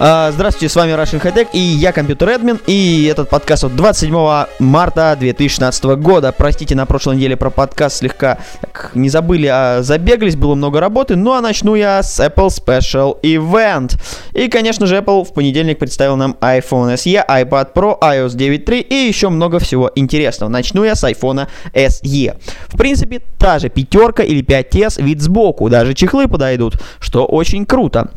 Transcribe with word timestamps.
А, 0.00 0.30
Здравствуйте, 0.30 0.72
с 0.72 0.76
вами 0.76 0.92
Russian 0.92 1.20
High 1.20 1.34
Tech 1.34 1.48
и 1.52 1.58
я 1.58 1.90
компьютер 1.90 2.28
Эдмин, 2.28 2.60
и 2.68 3.08
этот 3.10 3.28
подкаст 3.28 3.64
от 3.64 3.74
27 3.74 4.14
марта 4.60 5.16
2016 5.18 5.84
года. 5.96 6.30
Простите, 6.30 6.76
на 6.76 6.86
прошлой 6.86 7.16
неделе 7.16 7.36
про 7.36 7.50
подкаст 7.50 7.96
слегка 7.96 8.38
не 8.94 9.08
забыли, 9.08 9.48
а 9.48 9.82
забеглись, 9.82 10.36
было 10.36 10.54
много 10.54 10.78
работы, 10.78 11.16
ну 11.16 11.32
а 11.32 11.40
начну 11.40 11.74
я 11.74 12.00
с 12.04 12.20
Apple 12.20 12.46
Special 12.46 13.20
Event. 13.22 14.00
И, 14.34 14.46
конечно 14.46 14.86
же, 14.86 14.98
Apple 14.98 15.24
в 15.24 15.34
понедельник 15.34 15.80
представил 15.80 16.14
нам 16.14 16.36
iPhone 16.40 16.94
SE, 16.94 17.20
iPad 17.26 17.72
Pro, 17.74 17.98
iOS 18.00 18.36
9.3 18.36 18.80
и 18.82 18.94
еще 18.94 19.30
много 19.30 19.58
всего 19.58 19.90
интересного. 19.96 20.48
Начну 20.48 20.84
я 20.84 20.94
с 20.94 21.02
iPhone 21.02 21.48
SE. 21.74 22.36
В 22.68 22.76
принципе, 22.76 23.20
та 23.36 23.58
же 23.58 23.68
пятерка 23.68 24.22
или 24.22 24.44
5s, 24.44 25.02
вид 25.02 25.20
сбоку, 25.20 25.68
даже 25.68 25.94
чехлы 25.94 26.28
подойдут, 26.28 26.74
что 27.00 27.26
очень 27.26 27.66
круто. 27.66 28.12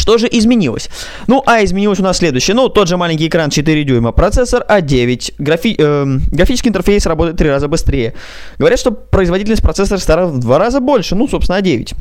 Что 0.00 0.16
же 0.16 0.28
изменилось? 0.32 0.88
Ну, 1.26 1.42
а 1.44 1.62
изменилось 1.62 2.00
у 2.00 2.02
нас 2.02 2.16
следующее. 2.16 2.54
Ну, 2.54 2.70
тот 2.70 2.88
же 2.88 2.96
маленький 2.96 3.28
экран 3.28 3.50
4 3.50 3.84
дюйма, 3.84 4.12
процессор 4.12 4.64
А9, 4.66 5.34
графи 5.38 5.76
э, 5.78 6.04
графический 6.30 6.70
интерфейс 6.70 7.04
работает 7.04 7.36
в 7.36 7.38
3 7.38 7.50
раза 7.50 7.68
быстрее. 7.68 8.14
Говорят, 8.58 8.80
что 8.80 8.92
производительность 8.92 9.62
процессора 9.62 9.98
стала 9.98 10.26
в 10.26 10.38
2 10.38 10.58
раза 10.58 10.80
больше, 10.80 11.16
ну, 11.16 11.28
собственно, 11.28 11.58
А9. 11.58 11.94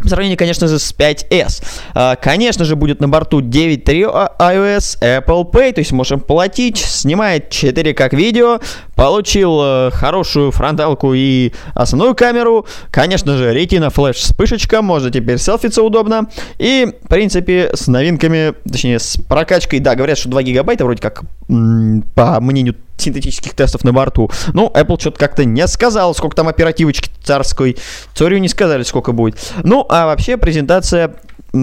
В 0.00 0.08
сравнении, 0.08 0.36
конечно 0.36 0.66
же, 0.68 0.78
с 0.78 0.94
5s. 0.94 1.64
А, 1.94 2.16
конечно 2.16 2.64
же, 2.64 2.76
будет 2.76 3.00
на 3.00 3.08
борту 3.08 3.40
9.3 3.40 4.36
iOS, 4.38 4.98
Apple 5.00 5.50
Pay, 5.50 5.72
то 5.72 5.80
есть 5.80 5.92
можем 5.92 6.20
платить, 6.20 6.78
снимает 6.78 7.50
4 7.50 7.94
как 7.94 8.12
видео, 8.12 8.60
получил 8.96 9.60
э, 9.62 9.90
хорошую 9.92 10.50
фронталку 10.50 11.14
и 11.14 11.52
основную 11.74 12.14
камеру, 12.14 12.66
конечно 12.90 13.36
же, 13.36 13.54
Retina 13.54 13.92
Flash 13.92 14.14
вспышечка, 14.14 14.82
можно 14.82 15.10
теперь 15.10 15.38
селфиться 15.38 15.82
удобно, 15.82 16.28
и, 16.58 16.92
в 17.04 17.08
принципе, 17.08 17.70
с 17.74 17.86
новинками, 17.86 18.54
точнее, 18.70 18.98
с 18.98 19.16
прокачкой, 19.16 19.80
да, 19.80 19.94
говорят, 19.94 20.18
что 20.18 20.28
2 20.28 20.42
гигабайта 20.42 20.84
вроде 20.84 21.02
как, 21.02 21.22
по 21.48 22.40
мнению 22.40 22.76
синтетических 23.02 23.54
тестов 23.54 23.84
на 23.84 23.92
борту. 23.92 24.30
Ну, 24.52 24.70
Apple 24.74 25.00
что-то 25.00 25.18
как-то 25.18 25.44
не 25.44 25.66
сказал, 25.66 26.14
сколько 26.14 26.36
там 26.36 26.48
оперативочки 26.48 27.10
царской. 27.22 27.76
Цорию 28.14 28.40
не 28.40 28.48
сказали, 28.48 28.82
сколько 28.82 29.12
будет. 29.12 29.38
Ну, 29.62 29.84
а 29.88 30.06
вообще 30.06 30.36
презентация 30.36 31.14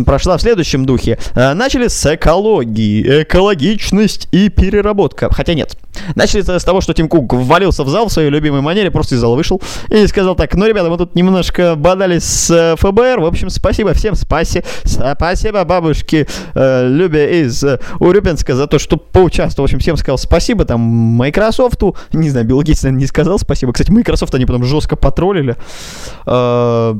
прошла 0.06 0.38
в 0.38 0.42
следующем 0.42 0.86
духе. 0.86 1.18
А, 1.34 1.54
начали 1.54 1.88
с 1.88 2.16
экологии, 2.16 3.23
экологичность 3.23 4.28
и 4.31 4.50
переработка. 4.50 5.34
Хотя 5.34 5.54
нет. 5.54 5.76
Начали 6.16 6.42
с 6.42 6.64
того, 6.64 6.82
что 6.82 6.94
Тим 6.94 7.08
Кук 7.08 7.34
ввалился 7.34 7.84
в 7.84 7.90
зал 7.90 8.08
в 8.08 8.12
своей 8.12 8.30
любимой 8.30 8.62
манере, 8.62 8.92
просто 8.92 9.16
из 9.16 9.20
зала 9.20 9.36
вышел 9.36 9.62
и 9.90 10.08
сказал 10.08 10.36
так, 10.36 10.54
ну, 10.56 10.66
ребята, 10.66 10.90
мы 10.90 10.98
тут 10.98 11.16
немножко 11.16 11.76
бодались 11.76 12.24
с 12.24 12.50
э, 12.52 12.76
ФБР, 12.78 13.20
в 13.20 13.26
общем, 13.26 13.50
спасибо 13.50 13.94
всем, 13.94 14.16
спаси, 14.16 14.64
спасибо 14.84 15.64
бабушке 15.64 16.28
э, 16.54 16.88
Любе 16.88 17.42
из 17.42 17.64
э, 17.64 17.80
Урюпинска 18.00 18.56
за 18.56 18.68
то, 18.68 18.80
что 18.80 18.98
поучаствовал, 18.98 19.68
в 19.68 19.70
общем, 19.70 19.80
всем 19.80 19.98
сказал 19.98 20.18
спасибо, 20.18 20.66
там, 20.66 20.80
Майкрософту, 20.82 21.96
не 22.14 22.30
знаю, 22.30 22.46
Билл 22.46 22.62
Гейтс, 22.62 22.84
наверное, 22.84 23.02
не 23.02 23.08
сказал 23.08 23.40
спасибо, 23.40 23.74
кстати, 23.74 23.92
Microsoft 23.92 24.34
они 24.36 24.46
потом 24.46 24.64
жестко 24.64 24.96
потроллили, 24.96 25.56
э, 26.26 26.96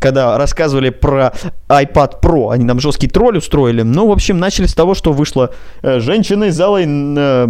когда 0.00 0.38
рассказывали 0.38 0.90
про 0.90 1.32
iPad 1.68 2.20
Pro, 2.20 2.52
они 2.52 2.64
нам 2.64 2.80
жесткий 2.80 3.08
тролль 3.08 3.38
устроили, 3.38 3.82
ну, 3.82 4.08
в 4.08 4.12
общем, 4.12 4.38
начали 4.38 4.66
с 4.66 4.74
того, 4.74 4.94
что 4.94 5.12
вышла 5.12 5.50
э, 5.82 6.00
женщина 6.00 6.44
из 6.44 6.56
зала 6.56 6.80
э, 6.82 7.48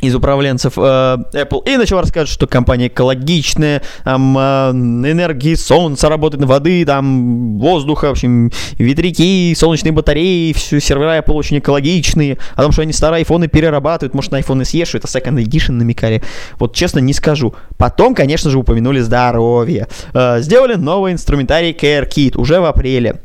из 0.00 0.14
управленцев 0.16 0.74
э, 0.76 0.80
Apple 0.80 1.62
и 1.64 1.76
начал 1.76 2.00
рассказывать, 2.00 2.28
что 2.28 2.46
компания 2.46 2.88
экологичная, 2.88 3.82
там 4.02 4.36
э, 4.36 4.70
энергии 4.72 5.54
солнца 5.54 6.08
работает, 6.08 6.44
воды, 6.44 6.84
там 6.84 7.58
воздуха, 7.58 8.08
в 8.08 8.12
общем, 8.12 8.50
ветряки, 8.78 9.54
солнечные 9.56 9.92
батареи, 9.92 10.52
все 10.52 10.80
сервера 10.80 11.18
Apple 11.18 11.34
очень 11.34 11.58
экологичные, 11.58 12.38
о 12.56 12.62
том, 12.62 12.72
что 12.72 12.82
они 12.82 12.92
старые 12.92 13.18
айфоны 13.18 13.46
перерабатывают, 13.46 14.14
может 14.14 14.32
на 14.32 14.40
iPhone 14.40 14.64
съешь, 14.64 14.94
это 14.94 15.06
second 15.06 15.36
edition 15.36 15.72
намекали. 15.72 16.22
Вот 16.58 16.74
честно 16.74 16.98
не 16.98 17.12
скажу. 17.12 17.54
Потом, 17.76 18.14
конечно 18.16 18.50
же, 18.50 18.58
упомянули 18.58 19.00
здоровье. 19.00 19.86
Э, 20.14 20.40
сделали 20.40 20.74
новый 20.74 21.12
инструментарий 21.12 21.72
Care 21.72 22.08
Kit 22.08 22.36
уже 22.36 22.60
в 22.60 22.64
апреле. 22.64 23.20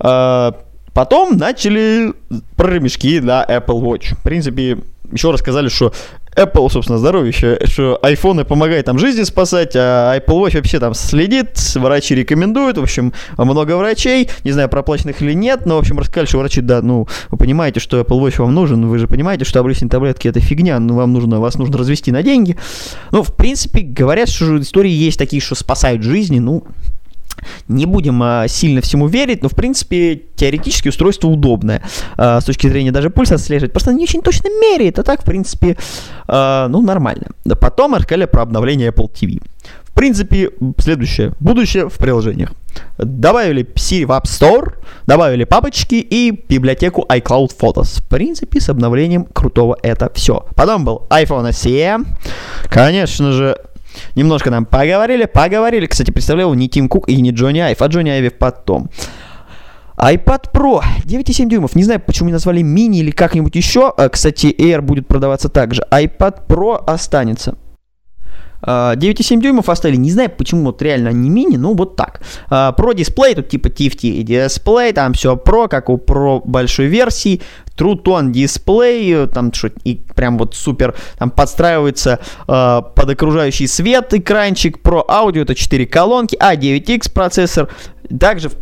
Э, 0.00 0.52
Потом 0.94 1.38
начали 1.38 2.12
про 2.56 2.70
ремешки 2.70 3.18
для 3.18 3.44
Apple 3.48 3.80
Watch. 3.80 4.14
В 4.14 4.22
принципе, 4.22 4.78
еще 5.12 5.30
рассказали, 5.30 5.68
что 5.68 5.92
Apple, 6.36 6.70
собственно, 6.70 6.98
здоровье, 6.98 7.32
что 7.32 8.00
iPhone 8.02 8.44
помогает 8.44 8.86
там 8.86 8.98
жизни 8.98 9.22
спасать, 9.22 9.72
а 9.76 10.16
Apple 10.16 10.42
Watch 10.42 10.56
вообще 10.56 10.78
там 10.78 10.94
следит, 10.94 11.58
врачи 11.74 12.14
рекомендуют, 12.14 12.78
в 12.78 12.82
общем, 12.82 13.12
много 13.36 13.76
врачей, 13.76 14.30
не 14.44 14.52
знаю, 14.52 14.68
проплаченных 14.68 15.20
или 15.20 15.34
нет, 15.34 15.66
но, 15.66 15.76
в 15.76 15.80
общем, 15.80 15.98
рассказали, 15.98 16.26
что 16.26 16.38
врачи, 16.38 16.60
да, 16.60 16.80
ну, 16.80 17.06
вы 17.30 17.38
понимаете, 17.38 17.80
что 17.80 18.00
Apple 18.00 18.18
Watch 18.20 18.36
вам 18.38 18.54
нужен, 18.54 18.86
вы 18.86 18.98
же 18.98 19.06
понимаете, 19.06 19.44
что 19.44 19.60
обрезание 19.60 19.90
таблетки 19.90 20.28
это 20.28 20.40
фигня, 20.40 20.78
ну, 20.78 20.94
вам 20.94 21.12
нужно, 21.12 21.40
вас 21.40 21.56
нужно 21.56 21.76
развести 21.76 22.12
на 22.12 22.22
деньги. 22.22 22.56
Ну, 23.10 23.22
в 23.22 23.34
принципе, 23.34 23.80
говорят, 23.80 24.28
что 24.28 24.60
истории 24.60 24.90
есть 24.90 25.18
такие, 25.18 25.42
что 25.42 25.54
спасают 25.54 26.02
жизни, 26.02 26.38
ну, 26.38 26.64
не 27.68 27.86
будем 27.86 28.22
а, 28.22 28.46
сильно 28.48 28.80
всему 28.80 29.06
верить, 29.06 29.42
но 29.42 29.48
в 29.48 29.54
принципе 29.54 30.22
теоретически 30.36 30.88
устройство 30.88 31.28
удобное 31.28 31.82
а, 32.16 32.40
с 32.40 32.44
точки 32.44 32.66
зрения 32.66 32.92
даже 32.92 33.10
пульса 33.10 33.36
отслеживать. 33.36 33.72
Просто 33.72 33.92
не 33.92 34.04
очень 34.04 34.22
точно 34.22 34.48
меряет, 34.48 34.98
а 34.98 35.02
так 35.02 35.22
в 35.22 35.24
принципе 35.24 35.76
а, 36.26 36.68
ну 36.68 36.80
нормально. 36.82 37.26
Да 37.44 37.56
потом 37.56 37.94
рассказали 37.94 38.26
про 38.26 38.42
обновление 38.42 38.90
Apple 38.90 39.10
TV. 39.12 39.40
В 39.92 39.94
принципе, 39.94 40.50
следующее. 40.78 41.34
Будущее 41.38 41.90
в 41.90 41.98
приложениях. 41.98 42.52
Добавили 42.96 43.62
Siri 43.74 44.06
в 44.06 44.10
App 44.10 44.24
Store, 44.24 44.72
добавили 45.06 45.44
папочки 45.44 45.96
и 45.96 46.30
библиотеку 46.48 47.04
iCloud 47.10 47.50
Photos. 47.60 48.00
В 48.00 48.08
принципе, 48.08 48.58
с 48.58 48.70
обновлением 48.70 49.26
крутого 49.26 49.76
это 49.82 50.10
все. 50.14 50.46
Потом 50.56 50.86
был 50.86 51.06
iPhone 51.10 51.50
SE. 51.50 52.06
Конечно 52.70 53.32
же, 53.32 53.58
Немножко 54.14 54.50
нам 54.50 54.66
поговорили, 54.66 55.24
поговорили. 55.24 55.86
Кстати, 55.86 56.10
представлял 56.10 56.52
не 56.54 56.68
Тим 56.68 56.88
Кук 56.88 57.08
и 57.08 57.20
не 57.20 57.30
Джонни 57.30 57.60
Айв, 57.60 57.82
а 57.82 57.86
Джонни 57.86 58.10
Айв 58.10 58.34
потом. 58.34 58.90
iPad 59.98 60.52
Pro 60.52 60.82
9,7 61.04 61.48
дюймов. 61.48 61.74
Не 61.76 61.84
знаю, 61.84 62.00
почему 62.00 62.28
не 62.28 62.32
назвали 62.32 62.62
мини 62.62 63.00
или 63.00 63.10
как-нибудь 63.10 63.54
еще. 63.54 63.92
А, 63.96 64.08
кстати, 64.08 64.46
Air 64.46 64.80
будет 64.80 65.06
продаваться 65.06 65.48
также. 65.48 65.82
iPad 65.90 66.46
Pro 66.48 66.82
останется. 66.84 67.56
9,7 68.62 69.40
дюймов 69.40 69.68
оставили. 69.68 69.96
Не 69.96 70.10
знаю, 70.10 70.30
почему 70.30 70.64
вот 70.66 70.82
реально 70.82 71.10
не 71.10 71.30
мини, 71.30 71.56
ну 71.56 71.74
вот 71.74 71.96
так. 71.96 72.22
Pro 72.50 72.94
дисплей, 72.94 73.34
тут 73.34 73.48
типа 73.48 73.68
TFT 73.68 74.22
дисплей, 74.22 74.92
там 74.92 75.12
все 75.14 75.34
Pro, 75.34 75.68
как 75.68 75.88
у 75.88 75.96
Pro 75.96 76.42
большой 76.44 76.86
версии. 76.86 77.40
True 77.76 78.02
Tone 78.02 78.30
дисплей, 78.30 79.26
там 79.28 79.52
что 79.52 79.70
и 79.84 79.94
прям 80.14 80.38
вот 80.38 80.54
супер, 80.54 80.94
там 81.18 81.30
подстраивается 81.30 82.20
э, 82.46 82.82
под 82.94 83.10
окружающий 83.10 83.66
свет 83.66 84.12
экранчик. 84.14 84.78
Pro 84.78 85.06
Audio 85.08 85.42
это 85.42 85.54
4 85.54 85.86
колонки, 85.86 86.36
A9X 86.36 87.12
процессор. 87.12 87.68
Также, 88.20 88.48
э, 88.48 88.52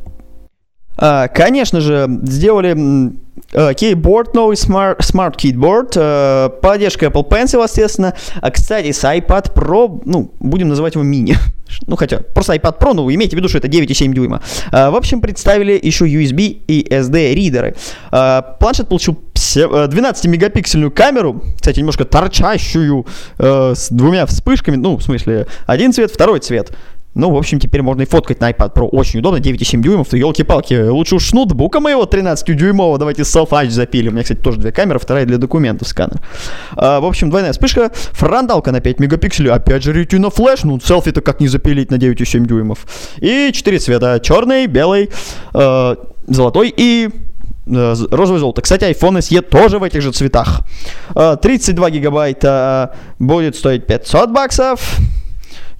конечно 1.00 1.81
же, 1.81 2.06
сделали 2.22 3.19
Uh, 3.53 3.75
keyboard, 3.75 4.31
новый 4.34 4.55
Smart, 4.55 4.99
smart 4.99 5.34
Keyboard, 5.37 6.61
поддержка 6.61 7.06
Apple 7.06 7.28
Pencil, 7.28 7.61
естественно. 7.62 8.15
А, 8.41 8.50
кстати, 8.50 8.93
с 8.93 9.03
iPad 9.03 9.53
Pro, 9.53 10.02
ну, 10.05 10.32
будем 10.38 10.69
называть 10.69 10.94
его 10.94 11.02
мини. 11.02 11.37
ну, 11.87 11.97
хотя, 11.97 12.19
просто 12.19 12.55
iPad 12.55 12.79
Pro, 12.79 12.93
ну, 12.93 13.12
имейте 13.12 13.35
в 13.35 13.38
виду, 13.38 13.49
что 13.49 13.58
это 13.58 13.67
9,7 13.67 14.12
дюйма. 14.12 14.41
Uh, 14.70 14.91
в 14.91 14.94
общем, 14.94 15.20
представили 15.20 15.79
еще 15.82 16.06
USB 16.06 16.62
и 16.67 16.87
SD 16.88 17.35
ридеры. 17.35 17.75
Uh, 18.12 18.44
планшет 18.61 18.88
получил 18.88 19.19
12-мегапиксельную 19.35 20.91
камеру, 20.91 21.43
кстати, 21.56 21.81
немножко 21.81 22.05
торчащую, 22.05 23.06
uh, 23.38 23.75
с 23.75 23.88
двумя 23.91 24.26
вспышками, 24.26 24.76
ну, 24.76 24.97
в 24.97 25.02
смысле, 25.02 25.49
один 25.67 25.93
цвет, 25.93 26.12
второй 26.12 26.38
цвет. 26.38 26.70
Ну, 27.15 27.31
в 27.31 27.37
общем, 27.37 27.59
теперь 27.59 27.83
можно 27.83 28.03
и 28.03 28.07
фоткать 28.07 28.41
на 28.41 28.51
iPad 28.51 28.73
Pro. 28.73 28.89
Очень 28.89 29.19
удобно, 29.19 29.39
9,7 29.39 29.81
дюймов. 29.81 30.09
То 30.09 30.17
елки-палки, 30.17 30.89
лучше 30.89 31.17
уж 31.17 31.33
ноутбука 31.33 31.81
моего 31.81 32.05
13-дюймового. 32.05 32.99
Давайте 32.99 33.23
Self-Edge 33.23 33.71
запилим. 33.71 34.12
У 34.12 34.15
меня, 34.15 34.23
кстати, 34.23 34.39
тоже 34.39 34.61
две 34.61 34.71
камеры, 34.71 35.01
вторая 35.01 35.27
для 35.27 35.39
документов 35.39 35.89
сканер. 35.89 36.21
А, 36.77 37.01
в 37.01 37.05
общем, 37.05 37.31
двойная 37.31 37.53
вспышка. 37.53 37.91
Фронталка 38.12 38.71
на 38.71 38.81
5 38.81 39.01
мегапикселей. 39.01 39.51
Опять 39.51 39.83
же, 39.83 39.93
Retina 39.93 40.33
Flash. 40.33 40.61
Ну, 40.62 40.79
селфи-то 40.79 41.21
как 41.21 41.41
не 41.41 41.49
запилить 41.49 41.91
на 41.91 41.97
9,7 41.97 42.47
дюймов. 42.47 42.87
И 43.19 43.51
4 43.53 43.79
цвета. 43.81 44.21
Черный, 44.21 44.67
белый, 44.67 45.11
э, 45.53 45.97
золотой 46.29 46.73
и 46.77 47.09
э, 47.67 47.95
розовое 48.12 48.39
золото. 48.39 48.62
Кстати, 48.62 48.85
iPhone 48.85 49.19
SE 49.19 49.43
тоже 49.43 49.81
в 49.81 49.83
этих 49.83 50.01
же 50.01 50.12
цветах. 50.12 50.61
Э, 51.17 51.37
32 51.43 51.91
гигабайта 51.91 52.95
э, 52.95 53.15
будет 53.19 53.57
стоить 53.57 53.87
500 53.87 54.31
баксов. 54.31 55.01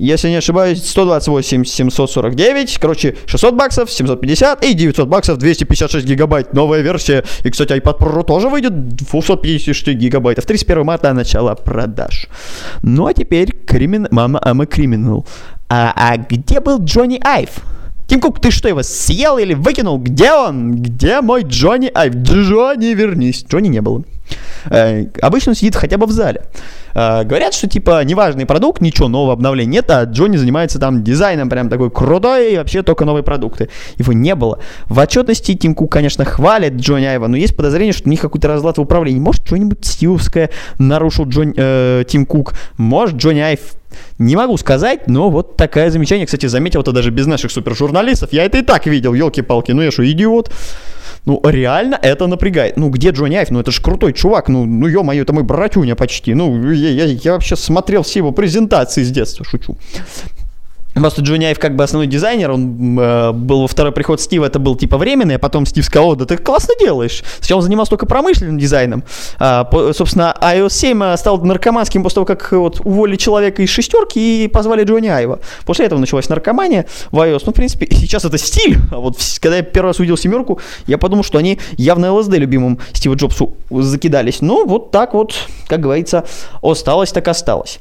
Если 0.01 0.31
не 0.31 0.37
ошибаюсь, 0.37 0.83
128 0.83 1.65
749, 1.67 2.79
короче, 2.79 3.17
600 3.27 3.55
баксов, 3.55 3.91
750 3.91 4.65
и 4.65 4.73
900 4.73 5.07
баксов, 5.07 5.37
256 5.37 6.07
гигабайт, 6.07 6.55
новая 6.55 6.81
версия. 6.81 7.23
И, 7.45 7.51
кстати, 7.51 7.73
iPad 7.73 7.99
Pro 7.99 8.25
тоже 8.25 8.49
выйдет 8.49 8.89
256 8.97 9.89
гигабайтов. 9.89 10.47
31 10.47 10.85
марта 10.87 11.13
начало 11.13 11.55
продаж. 11.55 12.29
Ну, 12.83 13.09
а 13.09 13.13
теперь 13.13 13.53
кримин... 13.67 14.09
Мама, 14.11 14.41
а 14.43 14.55
мы 14.55 14.65
криминал. 14.65 15.27
А, 15.69 15.93
а 15.95 16.17
где 16.17 16.61
был 16.61 16.83
Джонни 16.83 17.21
Айв? 17.23 17.51
Тим 18.07 18.23
Кук, 18.23 18.41
ты 18.41 18.51
что, 18.51 18.69
его 18.69 18.83
съел 18.83 19.37
или 19.37 19.53
выкинул? 19.53 19.99
Где 19.99 20.33
он? 20.33 20.77
Где 20.77 21.21
мой 21.21 21.43
Джонни 21.43 21.91
Айв? 21.95 22.15
Джонни, 22.15 22.95
вернись. 22.95 23.45
Джонни 23.47 23.69
не 23.69 23.83
было. 23.83 24.03
Э, 24.71 25.05
обычно 25.21 25.51
он 25.51 25.57
сидит 25.57 25.77
хотя 25.77 25.99
бы 25.99 26.07
в 26.07 26.11
зале. 26.11 26.43
Э, 26.95 27.25
говорят, 27.25 27.55
что 27.55 27.69
типа 27.69 28.03
неважный 28.05 28.47
продукт, 28.47 28.81
ничего 28.81 29.09
нового 29.09 29.33
обновления 29.33 29.71
нет, 29.71 29.91
а 29.91 30.05
Джонни 30.05 30.37
занимается 30.37 30.79
там 30.79 31.05
дизайном 31.05 31.49
прям 31.49 31.69
такой 31.69 31.91
крутой 31.91 32.55
и 32.55 32.57
вообще 32.57 32.83
только 32.83 33.05
новые 33.05 33.23
продукты. 33.23 33.69
Его 33.97 34.13
не 34.13 34.35
было. 34.35 34.59
В 34.87 34.99
отчетности 34.99 35.55
Тим 35.55 35.75
Кук, 35.75 35.93
конечно, 35.93 36.25
хвалит 36.25 36.75
Джонни 36.75 37.05
Айва, 37.05 37.29
но 37.29 37.37
есть 37.37 37.57
подозрение, 37.57 37.93
что 37.93 38.09
у 38.09 38.11
них 38.11 38.21
какой-то 38.21 38.49
разлад 38.49 38.79
в 38.79 38.81
управлении. 38.81 39.21
Может, 39.21 39.47
что-нибудь 39.47 39.85
стиловское 39.85 40.51
нарушил 40.79 41.27
Джон, 41.27 41.55
э, 41.57 42.05
Тим 42.09 42.27
Кук. 42.27 42.55
Может, 42.77 43.17
Джонни 43.17 43.41
Айв 43.41 43.61
не 44.19 44.37
могу 44.37 44.57
сказать, 44.57 45.07
но 45.07 45.31
вот 45.31 45.57
такое 45.57 45.91
замечание, 45.91 46.27
кстати, 46.27 46.47
заметил 46.47 46.81
это 46.81 46.93
даже 46.93 47.11
без 47.11 47.27
наших 47.27 47.51
супержурналистов. 47.51 48.33
Я 48.33 48.45
это 48.45 48.59
и 48.59 48.63
так 48.63 48.87
видел, 48.87 49.15
елки-палки, 49.15 49.73
ну 49.73 49.83
я 49.83 49.91
что, 49.91 50.11
идиот? 50.11 50.51
Ну, 51.27 51.41
реально 51.45 51.99
это 52.01 52.27
напрягает. 52.27 52.77
Ну, 52.77 52.89
где 52.89 53.11
Джонни 53.11 53.37
Айв? 53.37 53.51
Ну, 53.51 53.61
это 53.61 53.71
же 53.71 53.83
крутой 53.83 54.15
чувак. 54.15 54.49
Ну, 54.49 54.65
ну 54.65 54.87
ё-моё, 54.87 55.23
это 55.23 55.33
мой 55.35 55.43
братюня 55.43 55.95
почти. 55.95 56.35
Ну, 56.35 56.73
я, 56.73 56.91
я, 56.91 57.05
я 57.05 57.33
вообще 57.33 57.57
смотрел 57.57 58.03
все 58.03 58.21
его 58.21 58.33
презентации 58.33 59.03
с 59.03 59.11
детства, 59.11 59.45
шучу. 59.45 59.77
Просто 61.01 61.23
Айв 61.33 61.59
как 61.59 61.77
бы 61.77 61.85
основной 61.85 62.07
дизайнер, 62.07 62.51
он 62.51 62.99
э, 62.99 63.33
был 63.33 63.63
во 63.63 63.69
второй 63.69 63.93
приход 63.93 64.21
Стива, 64.21 64.45
это 64.45 64.59
был 64.59 64.77
типа 64.77 64.99
временный, 64.99 65.37
а 65.37 65.39
потом 65.39 65.65
Стив 65.67 65.85
сказал, 65.85 66.11
«О, 66.11 66.15
да 66.15 66.27
ты 66.27 66.37
классно 66.37 66.75
делаешь. 66.79 67.23
Сначала 67.39 67.59
он 67.59 67.65
занимался 67.65 67.91
только 67.91 68.07
промышленным 68.07 68.59
дизайном. 68.59 69.05
А, 69.39 69.65
по- 69.65 69.93
собственно, 69.93 70.37
iOS 70.41 70.71
7 70.71 71.03
э, 71.03 71.17
стал 71.17 71.41
наркоманским 71.41 72.03
после 72.03 72.15
того, 72.17 72.27
как 72.27 72.53
э, 72.53 72.57
вот 72.57 72.81
уволили 72.81 73.17
человека 73.17 73.63
из 73.63 73.71
шестерки 73.71 74.45
и 74.45 74.49
позвали 74.49 74.85
Джонни 74.85 75.09
Айва. 75.09 75.39
После 75.65 75.87
этого 75.87 75.99
началась 75.99 76.29
наркомания 76.29 76.87
в 77.11 77.19
iOS. 77.19 77.43
Ну, 77.47 77.53
в 77.53 77.55
принципе, 77.55 77.87
сейчас 77.95 78.25
это 78.25 78.39
стиль. 78.39 78.77
А 78.91 78.97
вот 78.99 79.17
когда 79.41 79.57
я 79.57 79.63
первый 79.63 79.89
раз 79.89 79.99
увидел 79.99 80.17
семерку, 80.17 80.61
я 80.87 80.99
подумал, 80.99 81.25
что 81.25 81.39
они 81.39 81.59
явно 81.77 82.13
ЛСД 82.13 82.35
любимым 82.35 82.79
Стива 82.93 83.15
Джобсу 83.15 83.55
закидались. 83.71 84.41
Ну, 84.41 84.67
вот 84.67 84.91
так 84.91 85.15
вот, 85.15 85.35
как 85.67 85.81
говорится, 85.81 86.25
осталось 86.63 87.13
так 87.13 87.29
осталось. 87.29 87.79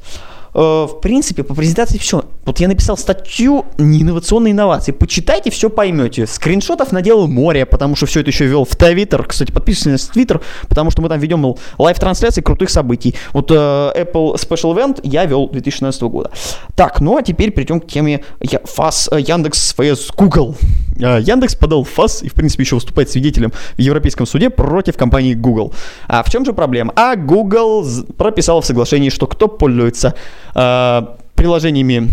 Э, 0.54 0.86
в 0.88 1.00
принципе, 1.00 1.42
по 1.42 1.54
презентации 1.54 1.98
все. 1.98 2.24
Вот 2.44 2.58
я 2.60 2.68
написал 2.68 2.96
статью 2.96 3.66
не 3.78 4.02
инновационные 4.02 4.52
инновации. 4.52 4.92
Почитайте, 4.92 5.50
все 5.50 5.70
поймете. 5.70 6.26
Скриншотов 6.26 6.92
наделал 6.92 7.28
море, 7.28 7.66
потому 7.66 7.96
что 7.96 8.06
все 8.06 8.20
это 8.20 8.30
еще 8.30 8.46
вел 8.46 8.64
в 8.64 8.74
Твиттер. 8.76 9.24
Кстати, 9.24 9.52
подписывайтесь 9.52 10.08
на 10.08 10.12
Твиттер, 10.14 10.40
потому 10.68 10.90
что 10.90 11.02
мы 11.02 11.08
там 11.08 11.20
ведем 11.20 11.54
live-трансляции 11.78 12.40
крутых 12.40 12.70
событий. 12.70 13.14
Вот 13.32 13.50
э, 13.50 13.54
Apple 13.54 14.34
Special 14.34 14.74
Event 14.74 15.00
я 15.04 15.24
вел 15.26 15.48
2016 15.48 16.02
года. 16.02 16.30
Так, 16.74 17.00
ну 17.00 17.16
а 17.16 17.22
теперь 17.22 17.50
перейдем 17.52 17.80
к 17.80 17.86
теме 17.86 18.24
я, 18.40 18.60
ФАС, 18.64 19.08
э, 19.12 19.20
Яндекс, 19.20 19.74
ФС, 19.74 20.10
Google. 20.16 20.56
Э, 21.00 21.20
Яндекс 21.20 21.54
подал 21.54 21.84
ФАС 21.84 22.22
и, 22.22 22.28
в 22.28 22.34
принципе, 22.34 22.62
еще 22.62 22.76
выступает 22.76 23.10
свидетелем 23.10 23.52
в 23.76 23.78
Европейском 23.80 24.26
суде 24.26 24.50
против 24.50 24.96
компании 24.96 25.34
Google. 25.34 25.72
А 26.08 26.22
в 26.22 26.30
чем 26.30 26.44
же 26.44 26.52
проблема? 26.52 26.92
А 26.96 27.16
Google 27.16 27.86
прописал 28.16 28.60
в 28.60 28.66
соглашении, 28.66 29.10
что 29.10 29.26
кто 29.26 29.48
пользуется 29.48 30.14
э, 30.54 31.02
приложениями, 31.34 32.10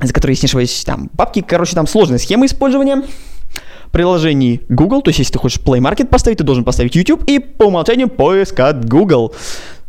за 0.00 0.12
которые, 0.12 0.36
ошибаюсь, 0.42 0.84
там 0.84 1.10
бабки, 1.12 1.42
короче, 1.46 1.74
там 1.74 1.86
сложная 1.86 2.18
схема 2.18 2.46
использования 2.46 3.02
приложений 3.92 4.62
Google, 4.68 5.00
то 5.00 5.08
есть 5.08 5.20
если 5.20 5.32
ты 5.32 5.38
хочешь 5.38 5.60
Play 5.64 5.78
Market 5.78 6.08
поставить, 6.08 6.38
ты 6.38 6.44
должен 6.44 6.64
поставить 6.64 6.94
YouTube 6.94 7.24
и 7.26 7.38
по 7.38 7.64
умолчанию 7.64 8.08
поиск 8.08 8.60
от 8.60 8.84
Google. 8.84 9.34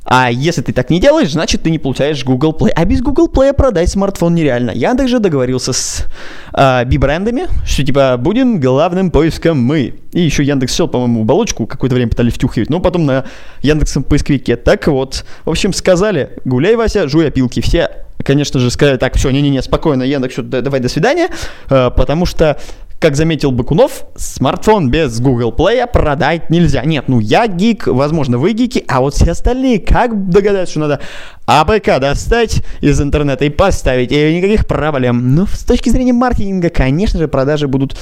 А 0.10 0.32
если 0.32 0.62
ты 0.62 0.72
так 0.72 0.90
не 0.90 1.02
делаешь, 1.02 1.34
значит 1.34 1.64
ты 1.64 1.70
не 1.70 1.80
получаешь 1.80 2.24
Google 2.24 2.56
Play. 2.58 2.70
А 2.74 2.86
без 2.86 3.02
Google 3.02 3.28
Play 3.28 3.52
продать 3.52 3.90
смартфон 3.90 4.36
нереально. 4.36 4.72
Яндекс 4.72 5.10
же 5.10 5.20
договорился 5.20 5.74
с 5.74 6.06
а, 6.54 6.86
би-брендами, 6.86 7.48
что 7.66 7.84
типа 7.84 8.16
будем 8.18 8.62
главным 8.62 9.12
поиском 9.12 9.62
мы. 9.62 9.96
И 10.14 10.22
еще 10.22 10.44
Яндекс 10.44 10.74
сел, 10.74 10.88
по-моему, 10.88 11.24
оболочку 11.24 11.68
какое-то 11.68 11.96
время 11.96 12.10
пытались 12.10 12.34
втюхивать, 12.34 12.70
но 12.70 12.80
потом 12.80 13.06
на 13.06 13.26
Яндексом 13.62 14.04
поисковике. 14.04 14.56
Так 14.56 14.88
вот, 14.88 15.26
в 15.44 15.50
общем, 15.50 15.74
сказали, 15.74 16.30
гуляй, 16.46 16.78
Вася, 16.78 17.10
жуй 17.10 17.28
опилки. 17.28 17.60
Все, 17.60 17.92
конечно 18.24 18.62
же, 18.62 18.72
сказали, 18.72 18.96
так, 18.96 19.18
все, 19.18 19.30
не-не-не, 19.30 19.62
спокойно, 19.62 20.04
Яндекс, 20.04 20.36
да- 20.38 20.62
давай, 20.62 20.80
до 20.80 20.88
свидания, 20.88 21.28
э, 21.70 21.92
потому 21.92 22.26
что 22.26 22.58
как 23.00 23.16
заметил 23.16 23.52
Бакунов, 23.52 24.06
смартфон 24.16 24.90
без 24.90 25.20
Google 25.20 25.54
Play 25.56 25.86
продать 25.88 26.50
нельзя. 26.50 26.84
Нет, 26.84 27.06
ну 27.08 27.20
я 27.20 27.48
гик, 27.48 27.88
возможно 27.88 28.38
вы 28.38 28.54
гики, 28.54 28.84
а 28.88 29.02
вот 29.02 29.14
все 29.14 29.32
остальные 29.32 29.80
как 29.80 30.30
догадаются, 30.30 30.72
что 30.72 30.80
надо 30.82 31.00
APK 31.46 32.00
достать 32.00 32.64
из 32.82 33.00
интернета 33.00 33.46
и 33.46 33.50
поставить, 33.50 34.12
и 34.12 34.38
никаких 34.38 34.66
проблем. 34.66 35.36
Но 35.36 35.46
с 35.46 35.64
точки 35.64 35.90
зрения 35.90 36.14
маркетинга, 36.14 36.70
конечно 36.70 37.20
же, 37.20 37.28
продажи 37.28 37.68
будут 37.68 37.98